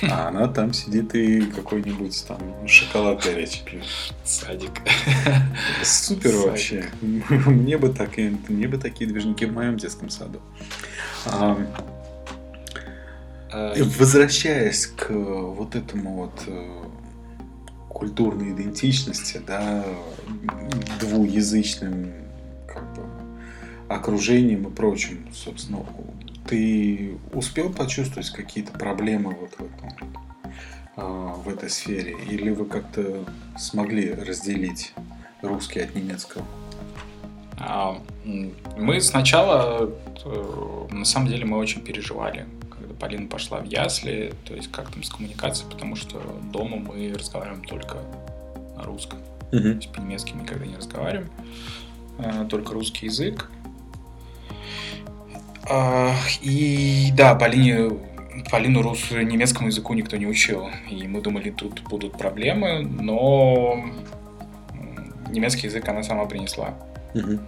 [0.03, 3.85] А она там сидит и какой-нибудь там шоколад горячий пьет.
[4.25, 4.71] Садик.
[5.83, 6.45] Супер Садик.
[6.45, 6.85] вообще.
[7.01, 10.41] Мне бы, так, и- мне бы такие движники в моем детском саду.
[11.25, 11.57] А,
[13.49, 16.67] А, Возвращаясь к вот этому вот э,
[17.89, 19.85] культурной идентичности, да,
[20.99, 22.11] двуязычным
[22.67, 23.03] как бы,
[23.87, 25.85] окружением и прочим, собственно,
[26.47, 30.13] ты успел почувствовать какие-то проблемы вот в этом,
[30.95, 33.25] а, в этой сфере, или вы как-то
[33.57, 34.93] смогли разделить
[35.41, 36.45] русский от немецкого?
[37.59, 38.01] А,
[38.77, 39.89] Мы сначала,
[40.25, 42.45] э, на самом деле, мы очень переживали,
[42.99, 46.19] Полина пошла в ясли, то есть как там с коммуникацией, потому что
[46.51, 47.97] дома мы разговариваем только
[48.75, 49.19] на русском.
[49.51, 51.29] То есть по-немецки никогда не разговариваем,
[52.19, 53.49] э, только русский язык.
[55.69, 57.91] А, И да, Полине,
[58.51, 60.69] Полину рус, немецкому языку никто не учил.
[60.89, 63.83] И мы думали, тут будут проблемы, но
[65.29, 66.73] немецкий язык она сама принесла
[67.13, 67.39] Мгм.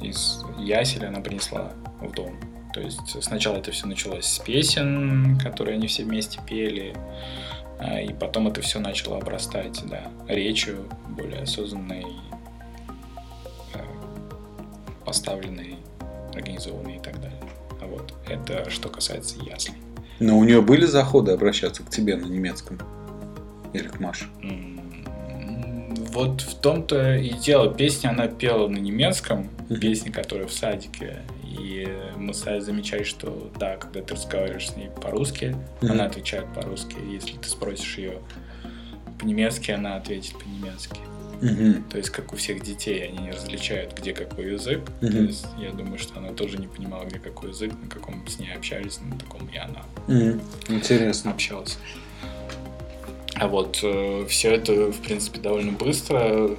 [0.00, 2.34] из яселя она принесла в дом.
[2.74, 6.92] То есть сначала это все началось с песен, которые они все вместе пели,
[7.78, 12.04] а, и потом это все начало обрастать, да, речью более осознанной,
[13.74, 13.78] э,
[15.04, 15.76] поставленной,
[16.34, 17.38] организованной и так далее.
[17.80, 19.76] А вот это что касается яслей.
[20.18, 22.80] Но у нее были заходы обращаться к тебе на немецком?
[23.72, 24.26] Или к Маше?
[26.12, 27.72] Вот в том-то и дело.
[27.72, 29.48] Песни она пела на немецком,
[29.80, 31.22] песни, которые в садике.
[31.58, 35.92] И мы стали замечать, что да, когда ты разговариваешь с ней по-русски, Мгм.
[35.92, 36.96] она отвечает по-русски.
[37.10, 38.18] Если ты спросишь ее
[39.18, 40.98] по-немецки, она ответит по-немецки.
[41.40, 41.84] Мгм.
[41.90, 44.80] То есть, как у всех детей, они не различают, где какой язык.
[45.00, 45.26] То Мгм.
[45.26, 48.52] есть, я думаю, что она тоже не понимала, где какой язык, на каком с ней
[48.54, 50.40] общались, на таком и она Мгм.
[50.68, 51.32] Интересно.
[51.32, 51.78] общалась.
[53.36, 56.50] А вот все это, в принципе, довольно быстро.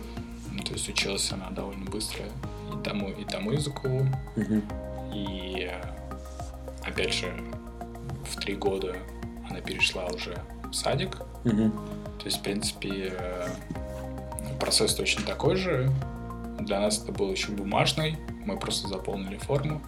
[0.52, 3.88] Ну, То есть училась она довольно быстро и тому, и тому языку.
[4.36, 4.62] Мгм.
[5.16, 5.72] И
[6.84, 7.34] опять же,
[8.30, 8.96] в три года
[9.50, 10.38] она перешла уже
[10.70, 11.18] в садик.
[11.46, 11.72] Мгм.
[12.20, 13.48] То есть, в принципе, э,
[14.60, 15.90] процесс точно такой же.
[16.60, 18.18] Для нас это был еще бумажный.
[18.46, 19.82] Мы просто заполнили форму.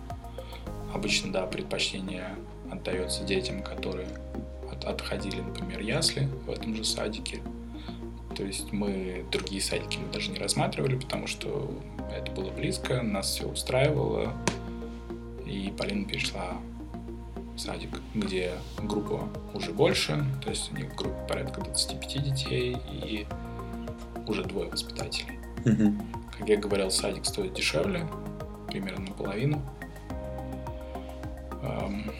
[0.93, 2.29] Обычно, да, предпочтение
[2.71, 4.07] отдается детям, которые
[4.71, 7.41] от- отходили, например, ясли в этом же садике.
[8.35, 11.71] То есть мы другие садики мы даже не рассматривали, потому что
[12.15, 14.33] это было близко, нас все устраивало.
[15.49, 16.57] И Полина перешла
[17.55, 22.77] в садик, где группа уже больше, то есть у них в группе порядка 25 детей
[22.91, 23.25] и
[24.27, 25.39] уже двое воспитателей.
[26.37, 28.07] Как я говорил, садик стоит дешевле,
[28.67, 29.61] примерно наполовину.
[31.63, 32.11] Эм,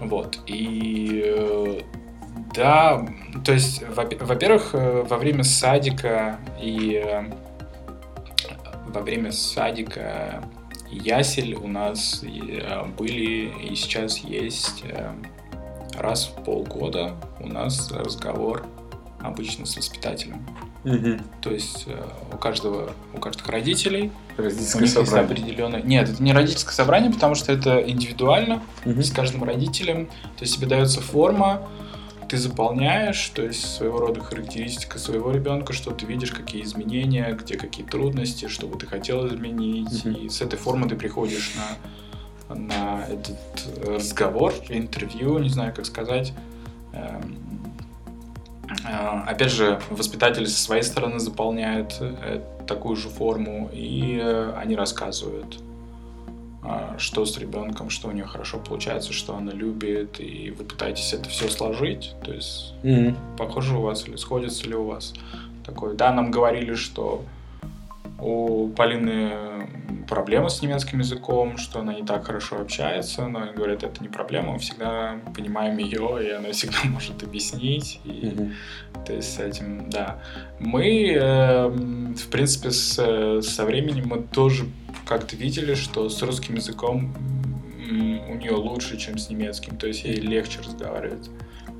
[0.00, 0.38] Вот.
[0.46, 1.80] И э,
[2.54, 3.04] да,
[3.44, 7.24] то есть, во- во-первых, э, во время садика и э,
[8.86, 10.42] во время садика
[10.90, 15.12] ясель у нас э, были и сейчас есть э,
[15.98, 18.64] раз в полгода у нас разговор
[19.20, 20.46] обычно с воспитателем.
[20.84, 21.20] Мгм.
[21.40, 25.24] То есть э, у каждого, у каждых родителей у Родительское них есть собрание.
[25.32, 25.82] определенное...
[25.82, 29.02] Нет, это не родительское собрание, потому что это индивидуально Мгм.
[29.02, 30.06] с каждым родителем.
[30.36, 31.68] То есть тебе дается форма,
[32.28, 37.56] ты заполняешь, то есть своего рода характеристика своего ребенка, что ты видишь, какие изменения, где
[37.56, 40.04] какие трудности, что бы ты хотел изменить.
[40.04, 40.14] Мгм.
[40.14, 41.54] И с этой формы ты приходишь
[42.48, 43.38] на, на этот
[43.86, 46.32] разговор, интервью, не знаю, как сказать.
[46.92, 47.38] Эм,
[48.84, 54.76] а, Опять же, воспитатели со своей стороны заполняют э, такую же форму, и э, они
[54.76, 55.58] рассказывают
[56.98, 61.28] что с ребенком, что у нее хорошо получается, что она любит, и вы пытаетесь это
[61.28, 62.14] все сложить.
[62.24, 63.16] То есть, Мгм.
[63.36, 65.14] похоже у вас или сходится ли у вас
[65.64, 65.94] такое.
[65.94, 67.24] Да, нам говорили, что
[68.20, 69.68] у Полины
[70.08, 74.08] проблемы с немецким языком, что она не так хорошо общается, но они говорят, это не
[74.08, 78.00] проблема, мы всегда понимаем ее, и она всегда может объяснить.
[78.04, 78.54] И, Мгм.
[79.06, 80.20] То есть с этим, да.
[80.58, 84.66] Мы, эм, в принципе, с, э, со временем мы тоже
[85.06, 87.14] как-то видели, что с русским языком
[87.90, 89.76] у нее лучше, чем с немецким.
[89.76, 91.30] То есть ей легче разговаривать.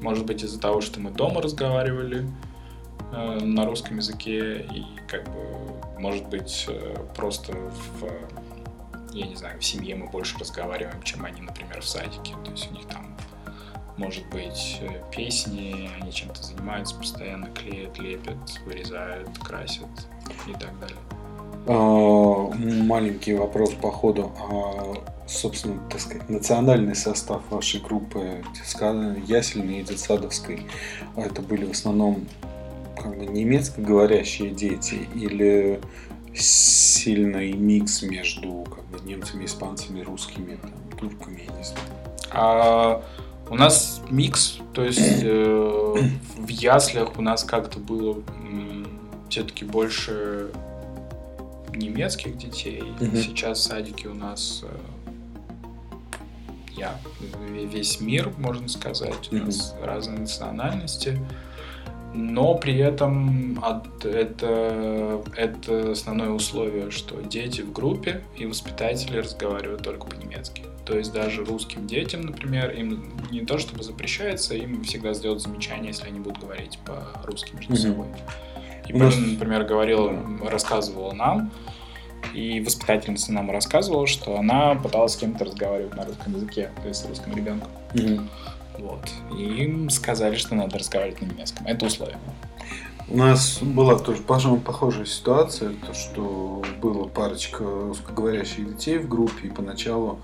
[0.01, 2.27] Может быть, из-за того, что мы дома разговаривали
[3.13, 8.11] э, на русском языке, и как бы, может быть, э, просто в,
[9.13, 12.35] я не знаю, в семье мы больше разговариваем, чем они, например, в садике.
[12.45, 13.17] То есть у них там
[13.99, 19.89] может быть, э, песни, они чем-то занимаются постоянно, клеят, лепят, вырезают, красят
[20.47, 20.97] и так далее.
[21.67, 22.51] А,
[22.85, 24.33] Маленький вопрос по ходу.
[24.39, 28.43] А, Собственно, так сказать, национальный состав вашей группы
[29.27, 30.67] ясельной и детсадовской,
[31.17, 32.27] это были в основном
[33.03, 35.81] как бы немецкоговорящие дети или
[36.35, 41.85] сильный микс между как бы, немцами, испанцами, русскими, там, турками, я не знаю.
[42.31, 43.03] А
[43.51, 48.23] у нас микс, то есть э, в яслях у нас как-то было
[49.29, 50.51] все-таки больше
[51.75, 52.83] немецких детей.
[53.01, 53.17] Мгм.
[53.17, 54.77] Сейчас в садике у нас э,
[56.77, 61.19] я, ве- весь мир, можно сказать, у нас разные национальности.
[62.15, 69.83] Но при этом от- это, это основное условие, что дети в группе и воспитатели разговаривают
[69.83, 70.63] только по-немецки.
[70.87, 75.89] То есть даже русским детям, например, им не то чтобы запрещается, им всегда сделают замечание,
[75.89, 78.07] если они будут говорить по-русски между собой.
[78.89, 81.51] И Полина, например, говорила, рассказывала нам,
[82.35, 87.05] и воспитательница нам рассказывала, что она пыталась с кем-то разговаривать на русском языке, то есть
[87.05, 87.69] с русским ребенком.
[88.79, 89.01] Вот.
[89.37, 91.67] И им сказали, что надо разговаривать на немецком.
[91.67, 92.19] Это условие.
[93.11, 99.49] У нас была тоже, пожалуй, похожая ситуация, то, что было парочка русскоговорящих детей в группе,
[99.49, 100.21] и поначалу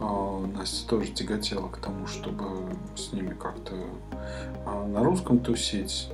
[0.00, 6.08] э, Настя тоже тяготела к тому, чтобы с ними как-то э, на русском тусить,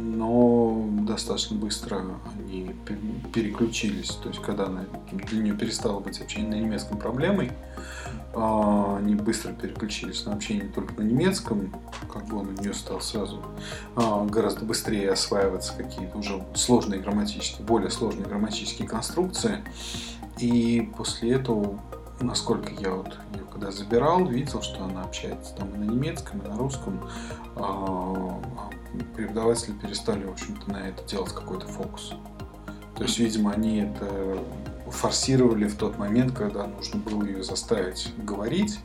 [0.00, 2.98] но достаточно быстро они пе-
[3.32, 7.52] переключились, то есть когда она, для нее перестало быть общение на немецком проблемой,
[8.32, 11.74] а, они быстро переключились на общение только на немецком,
[12.12, 13.42] как бы он у нее стал сразу
[13.96, 19.58] а, гораздо быстрее осваиваться какие-то уже сложные грамматические, более сложные грамматические конструкции.
[20.38, 21.80] И после этого,
[22.20, 26.48] насколько я вот ее когда забирал, видел, что она общается там и на немецком, и
[26.48, 27.00] на русском.
[27.56, 28.40] А,
[29.14, 32.14] Преподаватели перестали, в общем-то, на это делать какой-то фокус.
[32.96, 34.38] То есть, видимо, они это
[34.88, 38.80] форсировали в тот момент, когда нужно было ее заставить говорить.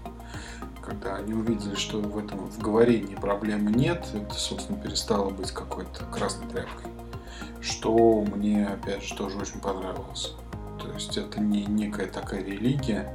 [0.86, 6.06] Когда они увидели, что в этом в говорении проблемы нет, это, собственно, перестало быть какой-то
[6.12, 6.92] красной тряпкой.
[7.62, 10.36] Что мне, опять же, тоже очень понравилось.
[10.82, 13.10] То есть это не некая такая религия.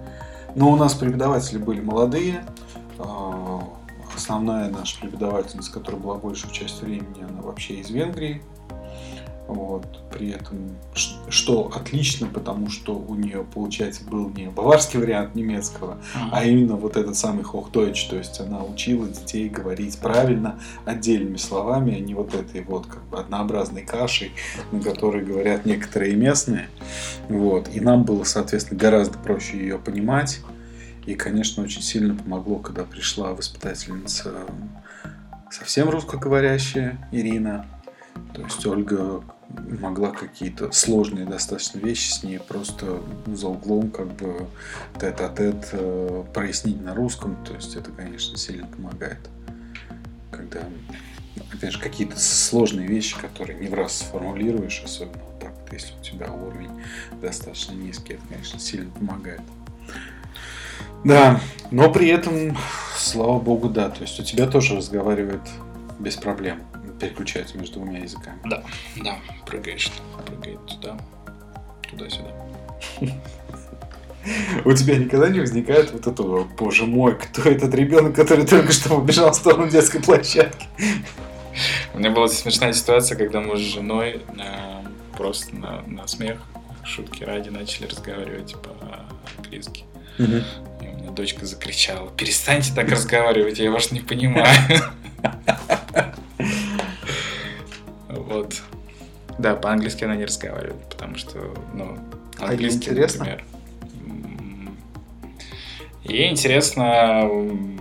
[0.55, 2.45] Но у нас преподаватели были молодые.
[2.99, 3.63] А,
[4.15, 8.43] Основная наша преподавательница, которая была большую часть времени, она вообще из Венгрии.
[9.51, 9.99] Вот.
[10.13, 10.77] При этом,
[11.29, 15.99] что отлично, потому что у нее, получается, был не баварский вариант немецкого,
[16.31, 21.97] а именно вот этот самый Hochdeutsch, то есть она учила детей говорить правильно отдельными словами,
[21.97, 24.31] а не вот этой вот как бы однообразной кашей,
[24.71, 26.69] на которой говорят некоторые местные.
[27.29, 27.75] Вот.
[27.75, 30.41] И нам было, соответственно, гораздо проще ее понимать.
[31.07, 34.33] И, конечно, очень сильно помогло, когда пришла воспитательница
[35.51, 37.67] совсем русскоговорящая Ирина.
[38.35, 39.23] То есть Ольга
[39.81, 44.47] могла какие-то сложные достаточно вещи с ней просто за углом как бы
[44.99, 47.37] тет-а-тет э, прояснить на русском.
[47.45, 49.19] То есть это, конечно, сильно помогает.
[50.31, 50.61] Когда,
[51.53, 56.03] опять же, какие-то сложные вещи, которые не в раз сформулируешь, особенно вот так если у
[56.03, 56.71] тебя уровень
[57.21, 59.41] достаточно низкий, это, конечно, сильно помогает.
[61.05, 61.41] Да,
[61.71, 62.57] но при этом,
[62.97, 65.41] слава богу, да, то есть у тебя тоже разговаривает
[65.99, 66.61] без проблем,
[67.01, 68.39] переключается между двумя языками.
[68.45, 68.63] Да,
[68.97, 69.91] да, прыгаешь,
[70.27, 70.99] прыгает туда,
[71.89, 72.31] туда-сюда.
[74.65, 79.01] У тебя никогда не возникает вот этого, боже мой, кто этот ребенок, который только что
[79.01, 80.67] побежал в сторону детской площадки?
[81.95, 84.87] У меня была смешная ситуация, когда мы с женой э,
[85.17, 86.39] просто на, на смех,
[86.85, 89.85] шутки ради, начали разговаривать по-английски.
[90.19, 94.47] И у меня дочка закричала, перестаньте так разговаривать, я вас не понимаю.
[98.31, 98.63] Вот.
[99.39, 101.99] Да, по-английски она не разговаривает, потому что, ну,
[102.39, 103.25] А ей английский, интересно?
[103.25, 103.45] например,
[104.07, 104.77] м,
[106.05, 107.29] И интересно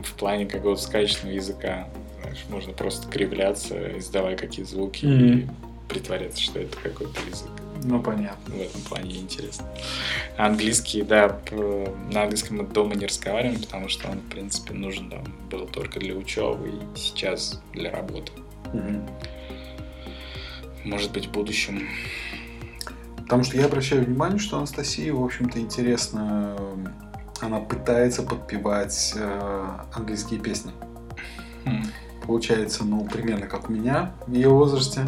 [0.03, 1.87] в плане какого-то сказочного языка.
[2.21, 5.37] Знаешь, можно просто кривляться, издавая какие звуки mm-hmm.
[5.37, 5.47] и
[5.87, 7.49] притворяться, что это какой-то язык.
[7.83, 8.55] Ну, понятно.
[8.55, 9.65] В этом плане интересно.
[10.37, 11.39] Английский, да,
[12.11, 15.99] на английском мы дома не разговариваем, потому что он, в принципе, нужен там был только
[15.99, 18.31] для учебы и сейчас для работы.
[18.73, 19.05] Угу.
[20.89, 21.87] Может быть, в будущем.
[23.17, 26.57] Потому что я обращаю внимание, что Анастасия, в общем-то, интересно,
[27.41, 30.71] она пытается подпевать э, английские песни.
[31.63, 31.83] Хм.
[32.25, 35.05] Получается, ну, примерно как у меня в ее возрасте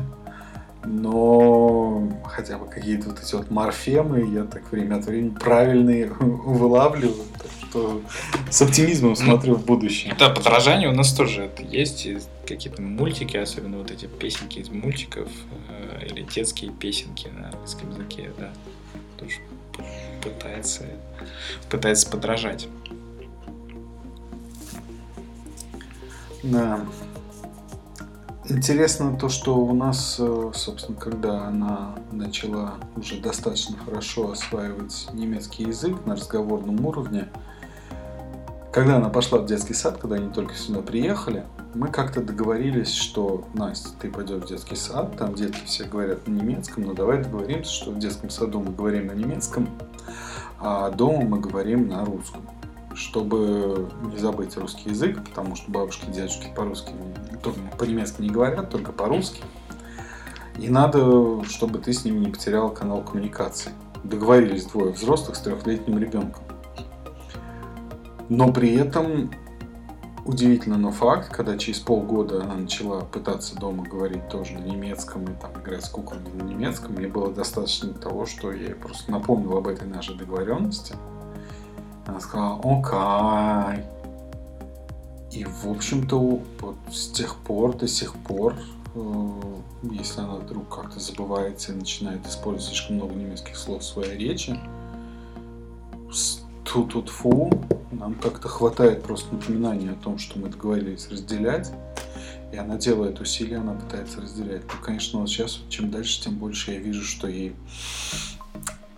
[0.84, 7.26] но хотя бы какие-то вот эти вот морфемы я так время от времени правильные вылавливаю.
[7.34, 8.02] Так что
[8.50, 10.16] с оптимизмом смотрю в будущее.
[10.18, 12.08] Да, подражание у нас тоже это есть.
[12.48, 15.30] Какие-то мультики, особенно вот эти песенки из мультиков
[15.70, 18.52] э, или детские песенки на английском языке, да,
[19.18, 19.38] тоже
[20.22, 20.86] пытается,
[21.70, 22.68] пытается подражать.
[26.44, 26.86] Да.
[28.54, 35.64] Интересно то, что у нас, э, собственно, когда она начала уже достаточно хорошо осваивать немецкий
[35.64, 37.30] язык на разговорном уровне,
[38.74, 41.46] когда она пошла в детский сад, когда они только сюда приехали,
[41.76, 46.34] мы как-то договорились, что, Настя, ты пойдешь в детский сад, там детки все говорят на
[46.34, 49.70] немецком, но давай договоримся, что в детском саду мы говорим на немецком,
[50.60, 52.42] а дома мы говорим на русском
[52.96, 56.94] чтобы не забыть русский язык, потому что бабушки и дедушки по-русски,
[57.78, 59.42] по-немецки не говорят, только по-русски.
[60.58, 63.72] И надо, чтобы ты с ними не потерял канал коммуникации.
[64.04, 66.44] Договорились двое взрослых с трехлетним ребенком.
[68.30, 69.32] Но при этом
[70.26, 75.34] удивительно, но факт, когда через полгода она начала пытаться дома говорить тоже на немецком и
[75.40, 79.68] там играть с куклами на немецком, мне было достаточно того, что я просто напомнил об
[79.68, 80.96] этой нашей договоренности–
[82.06, 83.84] она сказала «Окей».
[85.32, 86.20] И, в общем-то,
[86.60, 88.56] вот с тех пор, до сих пор,
[88.96, 89.32] э,
[89.84, 94.60] если она вдруг как-то забывается и начинает использовать слишком много немецких слов в своей речи,
[96.66, 97.50] тут тут фу,
[97.92, 101.72] нам как-то хватает просто напоминания о том, что мы договорились разделять.
[102.52, 104.64] И она делает усилия, она пытается разделять.
[104.64, 107.56] Ну, конечно, вот сейчас, чем дальше, тем больше я вижу, что ей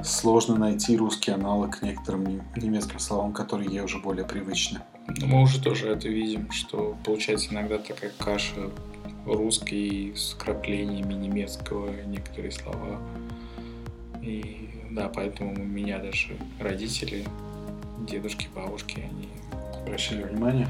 [0.04, 4.82] сложно найти русский аналог некоторым немецким словам, которые ей уже более привычны.
[5.08, 8.70] Ну, мы уже тоже это видим, что получается иногда такая каша
[9.26, 12.99] русский с краплениями немецкого некоторые слова.
[14.22, 17.26] И да, поэтому у меня даже родители,
[18.08, 19.30] дедушки, бабушки, они
[19.82, 20.68] обращали внимание.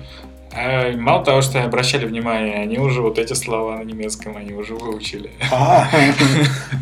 [0.55, 4.75] А, мало того, что обращали внимание, они уже вот эти слова на немецком они уже
[4.75, 5.31] выучили.
[5.51, 5.89] А,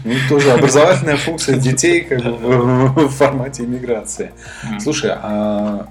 [0.03, 4.31] ну тоже образовательная функция детей как бы в формате иммиграции.
[4.79, 5.87] Слушай, а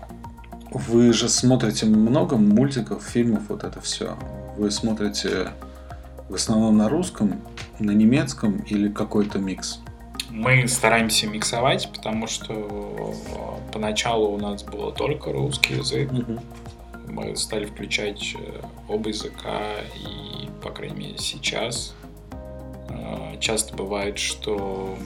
[0.73, 4.17] вы же смотрите много мультиков, фильмов, вот это все.
[4.59, 5.49] Вы смотрите
[6.29, 7.41] в основном на русском,
[7.79, 9.81] на немецком или какой-то микс?
[10.29, 13.17] Мы стараемся миксовать, потому что
[13.73, 16.13] поначалу у нас было только русский язык.
[16.13, 16.41] Угу
[17.11, 19.61] мы стали включать э, оба языка,
[19.97, 21.95] и, по крайней мере, сейчас
[22.89, 24.97] э, часто бывает, что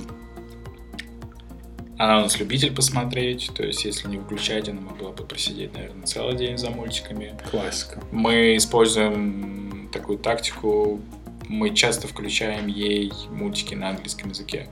[1.96, 6.06] она у нас любитель посмотреть, то есть если не включать, она могла бы просидеть, наверное,
[6.06, 7.34] целый день за мультиками.
[7.50, 8.02] Классика.
[8.10, 11.00] Мы используем такую тактику,
[11.48, 14.68] мы часто включаем ей мультики на английском языке.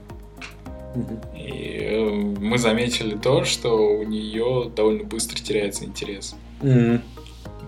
[1.35, 6.35] И э, мы заметили то, что у нее довольно быстро теряется интерес.
[6.61, 7.01] Mm-hmm.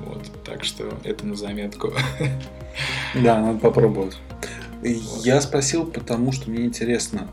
[0.01, 1.93] Вот, так что это на заметку.
[3.13, 4.17] Да, надо попробовать.
[5.23, 7.29] Я спросил, потому что мне интересно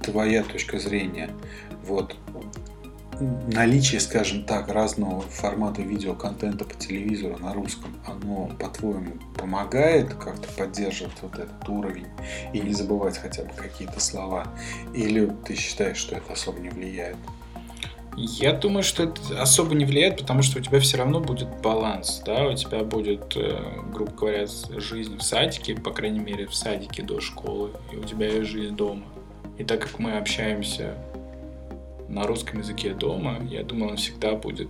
[0.00, 1.30] твоя точка зрения.
[1.84, 2.14] Вот
[3.20, 11.16] наличие, скажем так, разного формата видеоконтента по телевизору на русском, оно, по-твоему, помогает как-то поддерживать
[11.22, 12.06] вот этот уровень
[12.52, 14.46] и не забывать хотя бы какие-то слова?
[14.94, 17.16] Или ты считаешь, что это особо не влияет?
[18.20, 22.20] Я думаю, что это особо не влияет, потому что у тебя все равно будет баланс,
[22.26, 23.60] да, у тебя будет, э,
[23.92, 24.46] грубо говоря,
[24.76, 28.74] жизнь в садике, по крайней мере, в садике до школы, и у тебя есть жизнь
[28.74, 29.04] дома.
[29.56, 30.94] И так как мы общаемся
[32.08, 34.68] на русском языке дома, я думаю, он всегда будет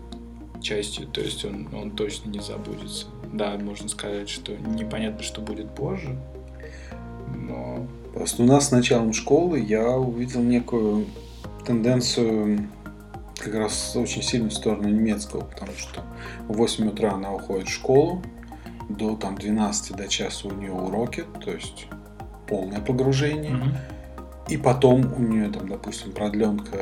[0.61, 3.07] частью, то есть он, он точно не забудется.
[3.33, 6.19] Да, можно сказать, что непонятно, что будет позже,
[7.35, 7.87] но...
[8.13, 11.07] Просто у нас с началом школы я увидел некую
[11.65, 12.69] тенденцию
[13.39, 16.03] как раз очень сильно в сторону немецкого, потому что
[16.49, 18.23] в 8 утра она уходит в школу,
[18.89, 21.87] до там 12 до часа у нее уроки, то есть
[22.47, 23.53] полное погружение.
[23.53, 23.99] Mm-hmm.
[24.49, 26.79] И потом у нее там, допустим, продленка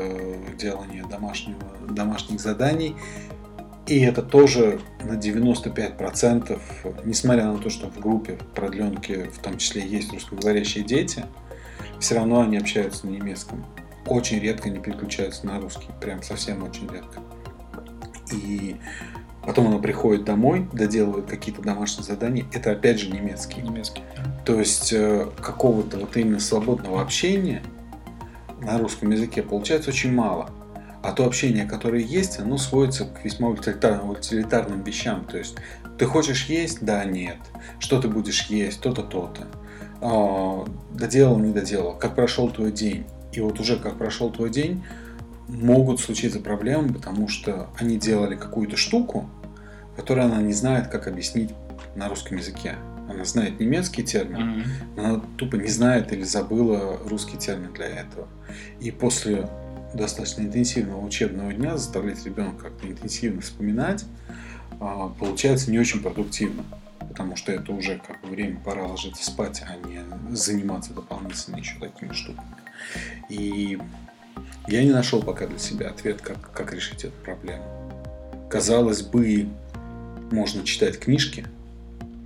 [0.56, 2.94] делания домашнего, домашних заданий.
[3.88, 6.60] И это тоже на 95%,
[7.04, 11.24] несмотря на то, что в группе продленки в том числе есть русскоговорящие дети,
[11.98, 13.64] все равно они общаются на немецком.
[14.06, 17.20] Очень редко они переключаются на русский, прям совсем очень редко.
[18.32, 18.76] И
[19.44, 23.62] потом она приходит домой, доделывает какие-то домашние задания, это опять же немецкий.
[23.62, 24.02] Немецкий.
[24.44, 27.62] То есть э, какого-то вот именно свободного общения
[28.60, 30.50] на русском языке получается очень мало.
[31.02, 35.24] А то общение, которое есть, оно сводится к весьма утилитарным, утилитарным вещам.
[35.24, 35.56] То есть
[35.98, 36.84] ты хочешь есть?
[36.84, 37.36] Да, нет.
[37.78, 38.80] Что ты будешь есть?
[38.80, 39.46] То-то, то-то.
[40.00, 41.96] А, доделал, не доделал.
[41.96, 43.06] Как прошел твой день?
[43.36, 44.82] И вот уже как прошел твой день,
[45.46, 49.28] могут случиться проблемы, потому что они делали какую-то штуку,
[49.94, 51.50] которую она не знает, как объяснить
[51.94, 52.76] на русском языке.
[53.08, 54.64] Она знает немецкий термин,
[54.96, 58.26] но она тупо не знает или забыла русский термин для этого.
[58.80, 59.48] И после
[59.94, 64.04] достаточно интенсивного учебного дня заставлять ребенка как-то интенсивно вспоминать
[64.80, 66.64] а, получается не очень продуктивно.
[67.00, 70.00] Потому что это уже как бы время пора ложиться спать, а не
[70.34, 72.65] заниматься дополнительно еще такими штуками.
[73.28, 73.78] И
[74.68, 77.64] я не нашел пока для себя ответ, как, как решить эту проблему.
[78.50, 79.48] Казалось бы,
[80.30, 81.46] можно читать книжки,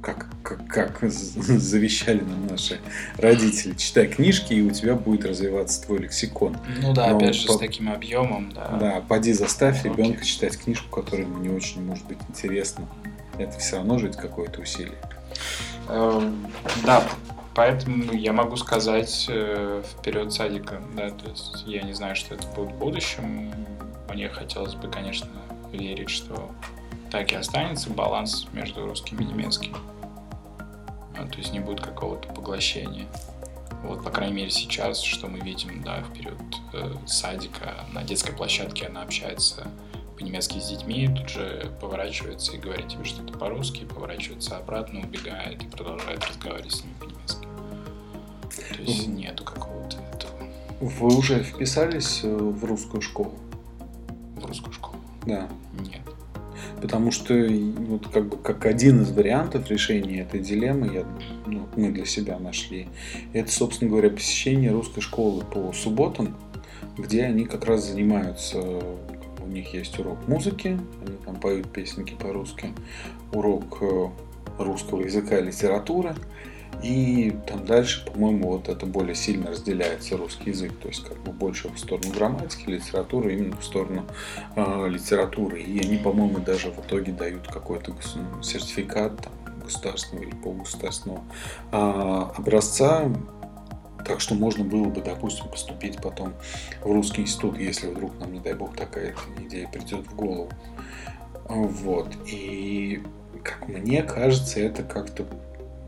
[0.02, 2.78] как, как, как завещали нам наши
[3.18, 3.74] родители.
[3.74, 6.56] Читай книжки, и у тебя будет развиваться твой лексикон.
[6.82, 8.76] Ну да, Но опять же, по- с таким объемом, да.
[8.80, 9.92] Да, поди заставь Окей.
[9.92, 12.86] ребенка читать книжку, которая ему не очень может быть интересна.
[13.38, 14.98] Это все равно же ведь какое-то усилие.
[15.88, 16.46] Эм,
[16.84, 17.04] Да,
[17.54, 22.46] поэтому я могу сказать э, вперед садика, да, то есть я не знаю, что это
[22.48, 23.52] будет в будущем.
[24.08, 25.28] Мне хотелось бы, конечно,
[25.72, 26.50] верить, что
[27.10, 29.76] так и останется баланс между русским и немецким.
[31.16, 33.06] А, То есть не будет какого-то поглощения.
[33.82, 36.40] Вот, по крайней мере, сейчас, что мы видим, да, в период
[36.72, 39.66] э, садика, на детской площадке она общается
[40.20, 45.66] по-немецки с детьми, тут же поворачивается и говорит тебе что-то по-русски, поворачивается обратно, убегает и
[45.66, 47.48] продолжает разговаривать с ними по-немецки.
[48.76, 50.32] То есть нету какого-то этого
[50.80, 53.34] Вы уже вписались э, в русскую школу?
[54.36, 54.96] в русскую школу.
[55.26, 55.48] Да.
[55.78, 56.02] Нет.
[56.80, 61.04] Потому что вот как бы как один из вариантов решения этой дилеммы я,
[61.46, 62.88] ну, мы для себя нашли,
[63.32, 66.36] это, собственно говоря, посещение русской школы по субботам,
[66.96, 68.82] где они как раз занимаются,
[69.50, 72.72] у них есть урок музыки, они там поют песенки по-русски,
[73.32, 74.08] урок э,
[74.58, 76.14] русского языка и литературы,
[76.82, 81.32] и там дальше, по-моему, вот это более сильно разделяется русский язык, то есть как бы
[81.32, 84.04] больше в сторону грамматики, литературы, именно в сторону
[84.54, 85.60] э, литературы.
[85.60, 87.92] И они, по-моему, даже в итоге дают какой-то
[88.40, 89.32] сертификат там,
[89.64, 91.22] государственного или полугосударственного
[91.70, 93.10] а, образца.
[94.06, 96.34] Так что можно было бы, допустим, поступить потом
[96.82, 99.14] в русский институт, если вдруг нам, не дай бог, такая
[99.46, 100.50] идея придет в голову.
[101.48, 102.08] Вот.
[102.26, 103.02] И,
[103.42, 105.26] как мне кажется, это как-то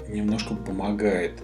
[0.09, 1.43] немножко помогает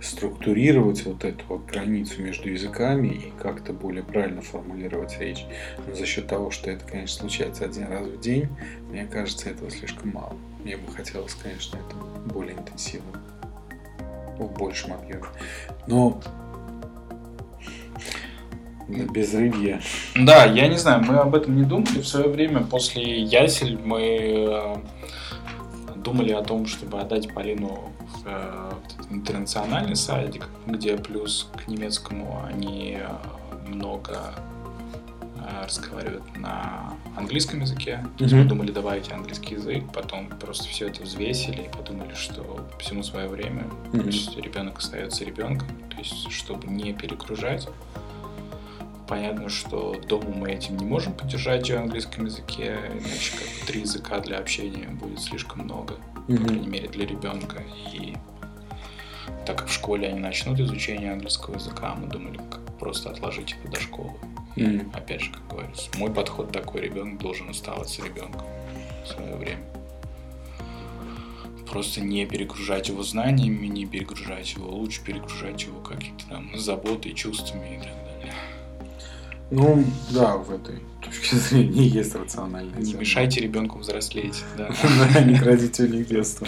[0.00, 5.44] структурировать вот эту вот границу между языками и как-то более правильно формулировать речь.
[5.86, 8.48] Но за счет того, что это, конечно, случается один раз в день,
[8.90, 10.36] мне кажется, этого слишком мало.
[10.62, 11.96] Мне бы хотелось, конечно, это
[12.32, 13.20] более интенсивно,
[14.38, 15.24] в большем объеме.
[15.86, 16.20] Но
[18.88, 19.80] на безрыбье.
[20.16, 22.00] Да, я не знаю, мы об этом не думали.
[22.00, 24.76] В свое время после Ясель мы э,
[25.96, 28.72] думали о том, чтобы отдать Полину в э,
[29.10, 34.34] интернациональный садик, где плюс к немецкому они э, много
[35.62, 38.04] разговаривают на английском языке.
[38.16, 42.66] То есть мы думали добавить английский язык, потом просто все это взвесили и подумали, что
[42.78, 43.64] всему свое время.
[43.92, 47.68] То есть ребенок остается ребенком, то есть чтобы не перегружать.
[49.06, 54.20] Понятно, что дома мы этим не можем поддержать в английском языке, иначе как три языка
[54.20, 55.94] для общения будет слишком много,
[56.26, 56.44] по Мгм.
[56.44, 57.62] крайней мере для ребенка.
[57.94, 58.14] И
[59.46, 63.72] так как в школе они начнут изучение английского языка, мы думали как просто отложить это
[63.72, 64.12] до школы.
[64.66, 64.90] Мгм.
[64.94, 68.46] опять же, как говорится, мой подход такой, ребенок должен оставаться ребенком
[69.04, 69.60] в свое время.
[71.70, 77.76] Просто не перегружать его знаниями, не перегружать его, лучше перегружать его какими-то там заботой, чувствами
[77.76, 78.34] и так далее.
[79.50, 84.70] Ну, да, в этой точке зрения есть рациональная Не мешайте ребенку взрослеть, да.
[85.24, 86.46] Не крадите у них детство.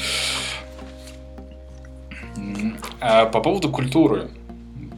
[3.01, 4.31] А по поводу культуры.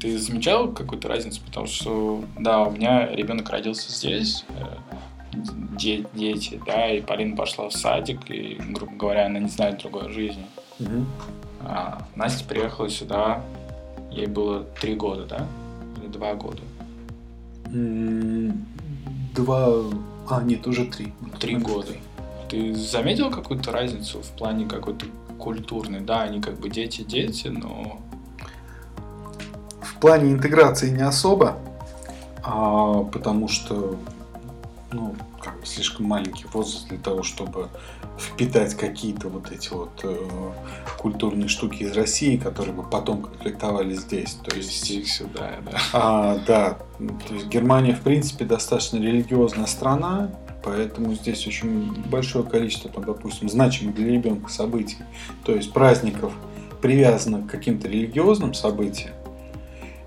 [0.02, 1.40] Ты замечал какую-то разницу?
[1.46, 4.64] Потому что, да, у меня ребенок родился здесь, э,
[5.78, 10.10] де- дети, да, и Полина пошла в садик, и, грубо говоря, она не знает другой
[10.10, 10.44] жизни.
[10.80, 11.06] Мгм.
[11.60, 13.44] А Настя приехала сюда,
[14.10, 15.46] ей было три года, да?
[16.00, 16.62] Или два года?
[19.36, 19.68] Два,
[20.28, 21.12] А, нет, уже три.
[21.38, 21.92] Три года.
[22.48, 25.06] Ты заметил какую-то разницу в плане какой-то
[25.38, 26.00] культурной?
[26.00, 28.00] Да, они как бы дети-дети, но...
[30.02, 31.58] В плане интеграции не особо,
[32.42, 33.96] а, потому что
[34.90, 37.68] ну, как бы слишком маленький возраст для того, чтобы
[38.18, 40.16] впитать какие-то вот эти вот э,
[40.98, 44.32] культурные штуки из России, которые бы потом конфликтовали здесь.
[44.44, 45.78] То есть их сюда, да.
[45.92, 46.78] А, да.
[46.98, 50.32] То есть Германия, в принципе, достаточно религиозная страна,
[50.64, 54.98] поэтому здесь очень большое количество, там, допустим, значимых для ребенка событий,
[55.44, 56.32] то есть праздников,
[56.80, 59.14] привязанных к каким-то религиозным событиям.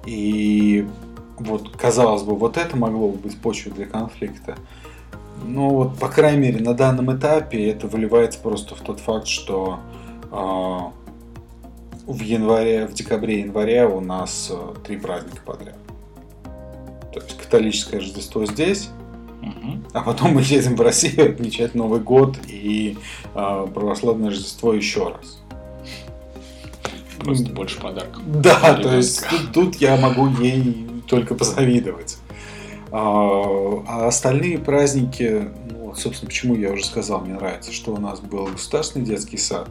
[0.05, 0.87] И
[1.37, 4.55] вот, казалось бы, вот это могло бы быть почвой для конфликта.
[5.43, 9.79] Но вот, по крайней мере, на данном этапе это выливается просто в тот факт, что
[10.31, 10.77] э,
[12.07, 15.77] в январе, в декабре-январе у нас э, три праздника подряд.
[17.13, 18.89] То есть католическое Рождество здесь,
[19.41, 19.83] угу.
[19.93, 22.97] а потом мы едем в Россию отмечать Новый год и
[23.33, 25.41] э, православное Рождество еще раз.
[27.25, 28.21] Просто больше подарков.
[28.25, 32.17] Да, то есть тут, тут я могу ей только позавидовать.
[32.91, 38.19] А, а остальные праздники, ну, собственно, почему я уже сказал, мне нравится, что у нас
[38.21, 39.69] был государственный детский сад.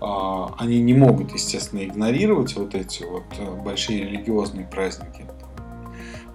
[0.00, 5.26] А, они не могут, естественно, игнорировать вот эти вот э, большие религиозные праздники.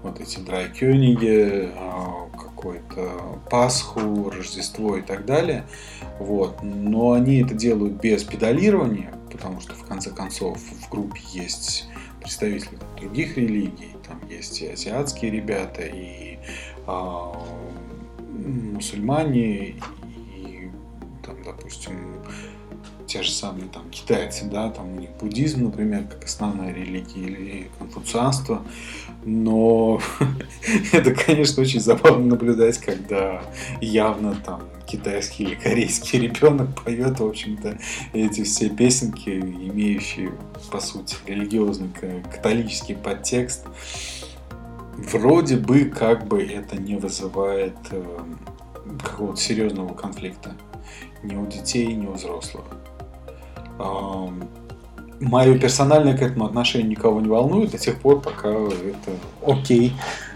[0.01, 5.65] Вот эти драйкёниги, а, какой-то Пасху, Рождество и так далее.
[6.19, 6.63] Вот.
[6.63, 11.87] Но они это делают без педалирования, потому что в конце концов в группе есть
[12.21, 16.37] представители других религий, там есть и азиатские ребята, и
[16.85, 17.33] а,
[18.73, 19.69] мусульмане,
[20.35, 20.71] и
[21.23, 22.23] там, допустим,
[23.07, 27.71] те же самые там китайцы, да, там у них буддизм, например, как основная религия, или
[27.79, 28.61] конфуцианство,
[29.25, 29.99] но
[30.91, 33.41] это, конечно, очень забавно наблюдать, когда
[33.81, 37.77] явно там китайский или корейский ребенок поет, в общем-то,
[38.13, 40.31] эти все песенки, имеющие,
[40.71, 41.89] по сути, религиозный
[42.31, 43.65] католический подтекст.
[44.97, 48.03] Вроде бы как бы это не вызывает э,
[49.03, 50.55] какого-то серьезного конфликта
[51.23, 52.65] ни у детей, ни у взрослых.
[55.19, 59.11] Мое персональное к этому отношение никого не волнует до тех пор, пока это
[59.45, 59.93] окей.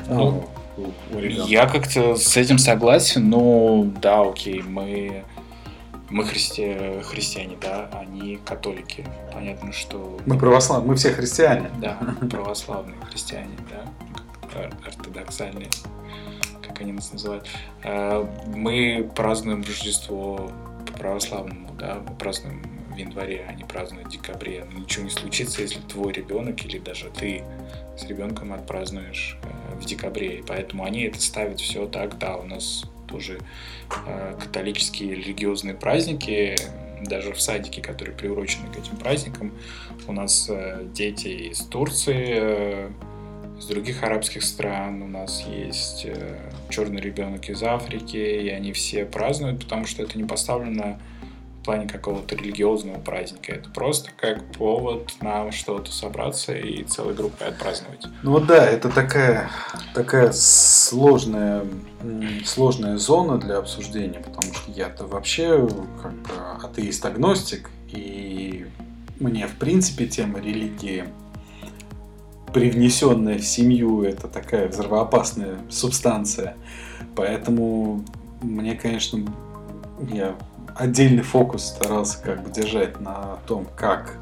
[0.10, 0.45] Ну,
[1.48, 5.24] я как-то с этим согласен, но да, окей, мы
[6.14, 6.78] мы христи...
[7.04, 9.04] христиане, да, они католики.
[9.34, 10.20] Понятно, что...
[10.28, 11.72] Мы православные, мы все христиане.
[11.80, 11.98] Да,
[12.30, 15.70] православные христиане, да, ортодоксальные,
[16.62, 17.48] как они нас называют.
[17.84, 20.52] А, мы празднуем Рождество
[20.86, 22.62] по-православному, да, мы празднуем
[22.94, 24.66] в январе, а не празднуют в декабре.
[24.72, 27.44] Но ничего не случится, если твой ребенок или даже ты
[27.98, 30.39] с ребенком отпразднуешь э, в декабре.
[30.39, 33.39] И поэтому они это ставят все так, да, у нас тоже
[34.08, 36.56] э, католические религиозные праздники,
[37.02, 39.54] даже в садике, которые приурочены к этим праздникам,
[40.08, 42.89] у нас э, дети из Турции,
[43.60, 46.08] из других арабских стран, у нас есть
[46.70, 51.00] черный ребенок из Африки, и они все празднуют, потому что это не поставлено
[51.64, 53.53] в плане какого-то религиозного праздника.
[53.53, 58.05] Это просто как повод нам что-то собраться и целой группой отпраздновать.
[58.22, 59.49] Ну да, это такая,
[59.93, 61.64] такая сложная,
[62.43, 65.66] сложная зона для обсуждения, потому что я-то вообще
[66.01, 66.34] как бы
[66.64, 68.68] атеист-агностик, и
[69.22, 71.05] мне в принципе тема религии
[72.53, 76.57] привнесенная в семью, это такая взрывоопасная субстанция.
[77.16, 78.03] Поэтому
[78.41, 79.26] мне, конечно,
[80.11, 80.36] я
[80.76, 84.18] отдельный фокус старался как бы держать на том, как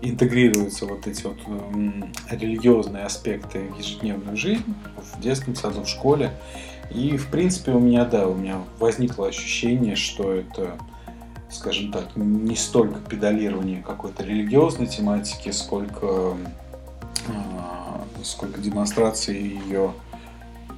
[0.00, 6.32] интегрируются вот эти вот э, религиозные аспекты в ежедневную жизнь, в детском саду, в школе.
[6.90, 10.76] И, в принципе, у меня, да, у меня возникло ощущение, что это,
[11.50, 16.36] скажем так, не столько педалирование какой-то религиозной тематики, сколько,
[17.28, 19.92] э, сколько демонстрации ее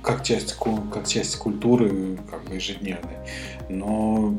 [0.03, 0.57] как часть,
[0.93, 3.17] как часть культуры как бы ежедневной.
[3.69, 4.35] Но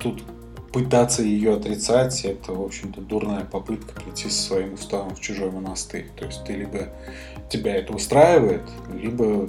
[0.00, 0.22] тут
[0.72, 6.08] пытаться ее отрицать, это, в общем-то, дурная попытка прийти со своим уставом в чужой монастырь.
[6.16, 6.88] То есть ты либо
[7.50, 9.48] тебя это устраивает, либо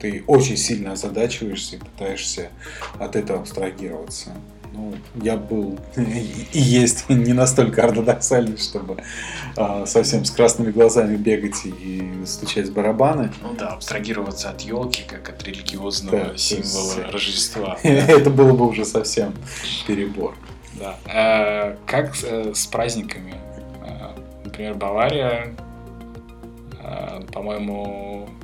[0.00, 2.50] ты очень сильно озадачиваешься и пытаешься
[2.98, 4.30] от этого абстрагироваться.
[4.74, 9.02] Ну, я был и есть не настолько ортодоксальный, чтобы
[9.56, 13.30] а, совсем с красными глазами бегать и стучать в барабаны.
[13.42, 16.98] Ну да, абстрагироваться от елки, как от религиозного да, символа есть...
[17.12, 17.78] Рождества.
[17.82, 19.34] Это было бы уже совсем
[19.86, 20.34] перебор.
[20.74, 20.96] Да.
[21.06, 23.34] А, как э, с праздниками?
[23.82, 25.54] А, например, Бавария,
[27.32, 28.41] по-моему, э,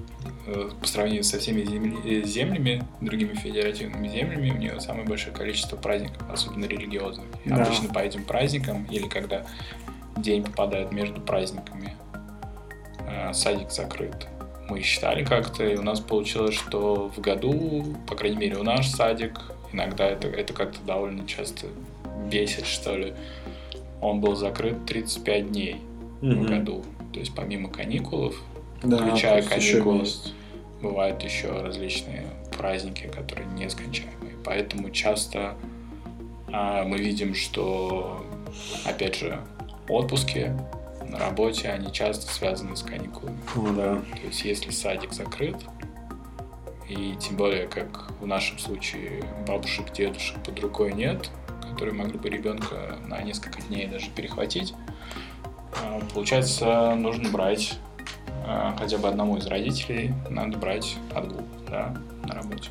[0.80, 6.22] по сравнению со всеми земли, землями, другими федеративными землями, у нее самое большое количество праздников,
[6.30, 7.26] особенно религиозных.
[7.44, 7.62] Да.
[7.62, 9.44] Обычно по этим праздникам, или когда
[10.16, 11.94] день попадает между праздниками,
[13.06, 14.26] э, садик закрыт.
[14.68, 18.88] Мы считали как-то, и у нас получилось, что в году, по крайней мере, у наш
[18.88, 19.40] садик,
[19.72, 21.66] иногда это, это как-то довольно часто
[22.30, 23.14] бесит, что ли,
[24.00, 25.76] он был закрыт 35 дней
[26.20, 26.46] в Мгм.
[26.46, 26.84] году.
[27.12, 28.36] То есть помимо каникулов,
[28.82, 29.98] Да, включая еще каникулы.
[30.00, 30.32] месяц.
[30.80, 32.26] Бывают еще различные
[32.56, 34.36] праздники, которые нескончаемые.
[34.44, 35.56] Поэтому часто
[36.52, 38.24] а, мы видим, что,
[38.84, 39.40] опять же,
[39.88, 40.52] отпуски
[41.06, 43.38] на работе, они часто связаны с каникулами.
[43.54, 43.96] Ну да.
[43.96, 45.56] То есть если садик закрыт,
[46.88, 51.30] и тем более, как в нашем случае, бабушек, дедушек под рукой нет,
[51.70, 54.74] которые могли бы ребенка на несколько дней даже перехватить,
[55.76, 57.78] а, получается, нужно брать
[58.78, 62.70] хотя бы одному из родителей, надо брать отгул да, на работе.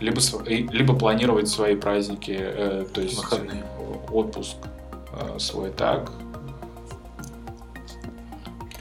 [0.00, 3.64] Либо, либо планировать свои праздники, э, то есть Выходные.
[4.10, 4.56] отпуск
[5.12, 6.10] э, свой так,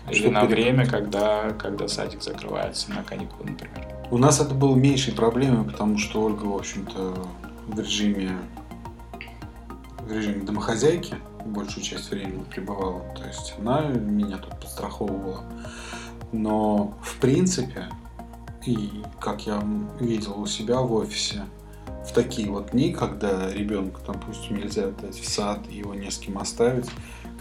[0.10, 3.88] или Чтоб на пере- время, когда, когда садик закрывается на каникулы, например.
[4.12, 7.16] У нас это было меньшей проблемой, потому что Ольга, в общем-то,
[7.68, 8.38] в режиме
[10.06, 13.02] в режиме домохозяйки большую часть времени пребывала.
[13.16, 15.44] То есть она меня тут подстраховывала.
[16.32, 17.90] Но в принципе,
[18.66, 19.64] и как я
[20.00, 21.44] видел у себя в офисе,
[22.08, 26.38] в такие вот дни, когда ребенка, допустим, нельзя отдать в сад, его не с кем
[26.38, 26.90] оставить,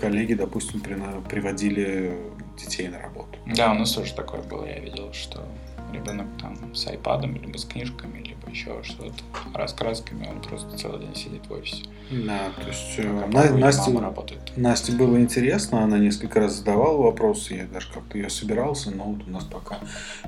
[0.00, 2.18] коллеги, допустим, приводили
[2.58, 3.38] детей на работу.
[3.46, 5.46] Да, у нас тоже такое было, я видел, что
[5.94, 9.14] ребенок там с айпадом, либо с книжками, либо еще что-то,
[9.54, 11.84] раскрасками, он просто целый день сидит в офисе.
[12.10, 14.52] Да, то есть э, Пока На- Настя, работает.
[14.56, 19.26] Насте было интересно, она несколько раз задавала вопросы, я даже как-то ее собирался, но вот
[19.26, 19.78] у нас пока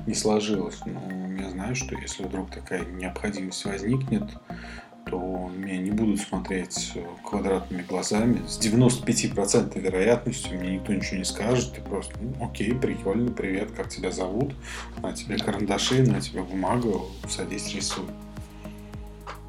[0.05, 0.79] не сложилось.
[0.85, 1.01] Но
[1.39, 4.23] я знаю, что если вдруг такая необходимость возникнет,
[5.09, 8.41] то меня не будут смотреть э, квадратными глазами.
[8.47, 11.73] С 95% вероятностью мне никто ничего не скажет.
[11.73, 14.53] Ты просто, ну, окей, прикольно, привет, как тебя зовут?
[15.01, 18.05] На тебе карандаши, на тебе бумагу, садись, рисуй.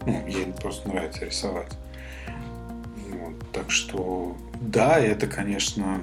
[0.06, 1.76] Ну, ей просто нравится рисовать.
[3.10, 6.00] Вот, так что, да, это, конечно,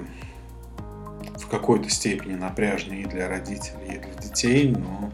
[1.36, 5.12] в какой-то степени напряжно и для родителей, и для детей, но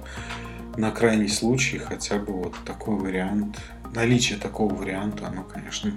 [0.76, 3.58] на крайний случай хотя бы вот такой вариант,
[3.94, 5.92] наличие такого варианта, оно, конечно,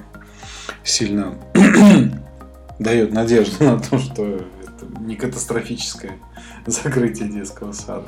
[0.83, 1.35] сильно
[2.79, 6.17] дает надежду на то, что это не катастрофическое
[6.65, 8.07] закрытие детского сада.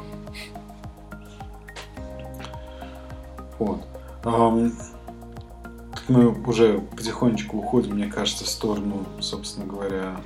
[3.60, 3.86] Вот.
[6.08, 10.22] Мы уже потихонечку уходим, мне кажется, в сторону, собственно говоря,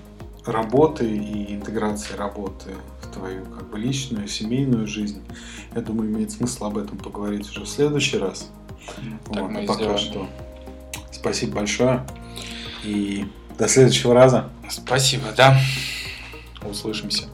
[0.46, 5.22] работы и интеграции работы в твою как бы личную, семейную жизнь.
[5.74, 8.50] Я думаю, имеет смысл об этом поговорить уже в следующий раз.
[8.88, 9.98] Так Вот, мы а и пока сделаем.
[9.98, 10.30] что
[11.12, 12.06] спасибо большое
[12.84, 13.26] и
[13.58, 14.50] до следующего раза.
[14.70, 15.60] Спасибо, да.
[16.64, 17.26] Услышимся.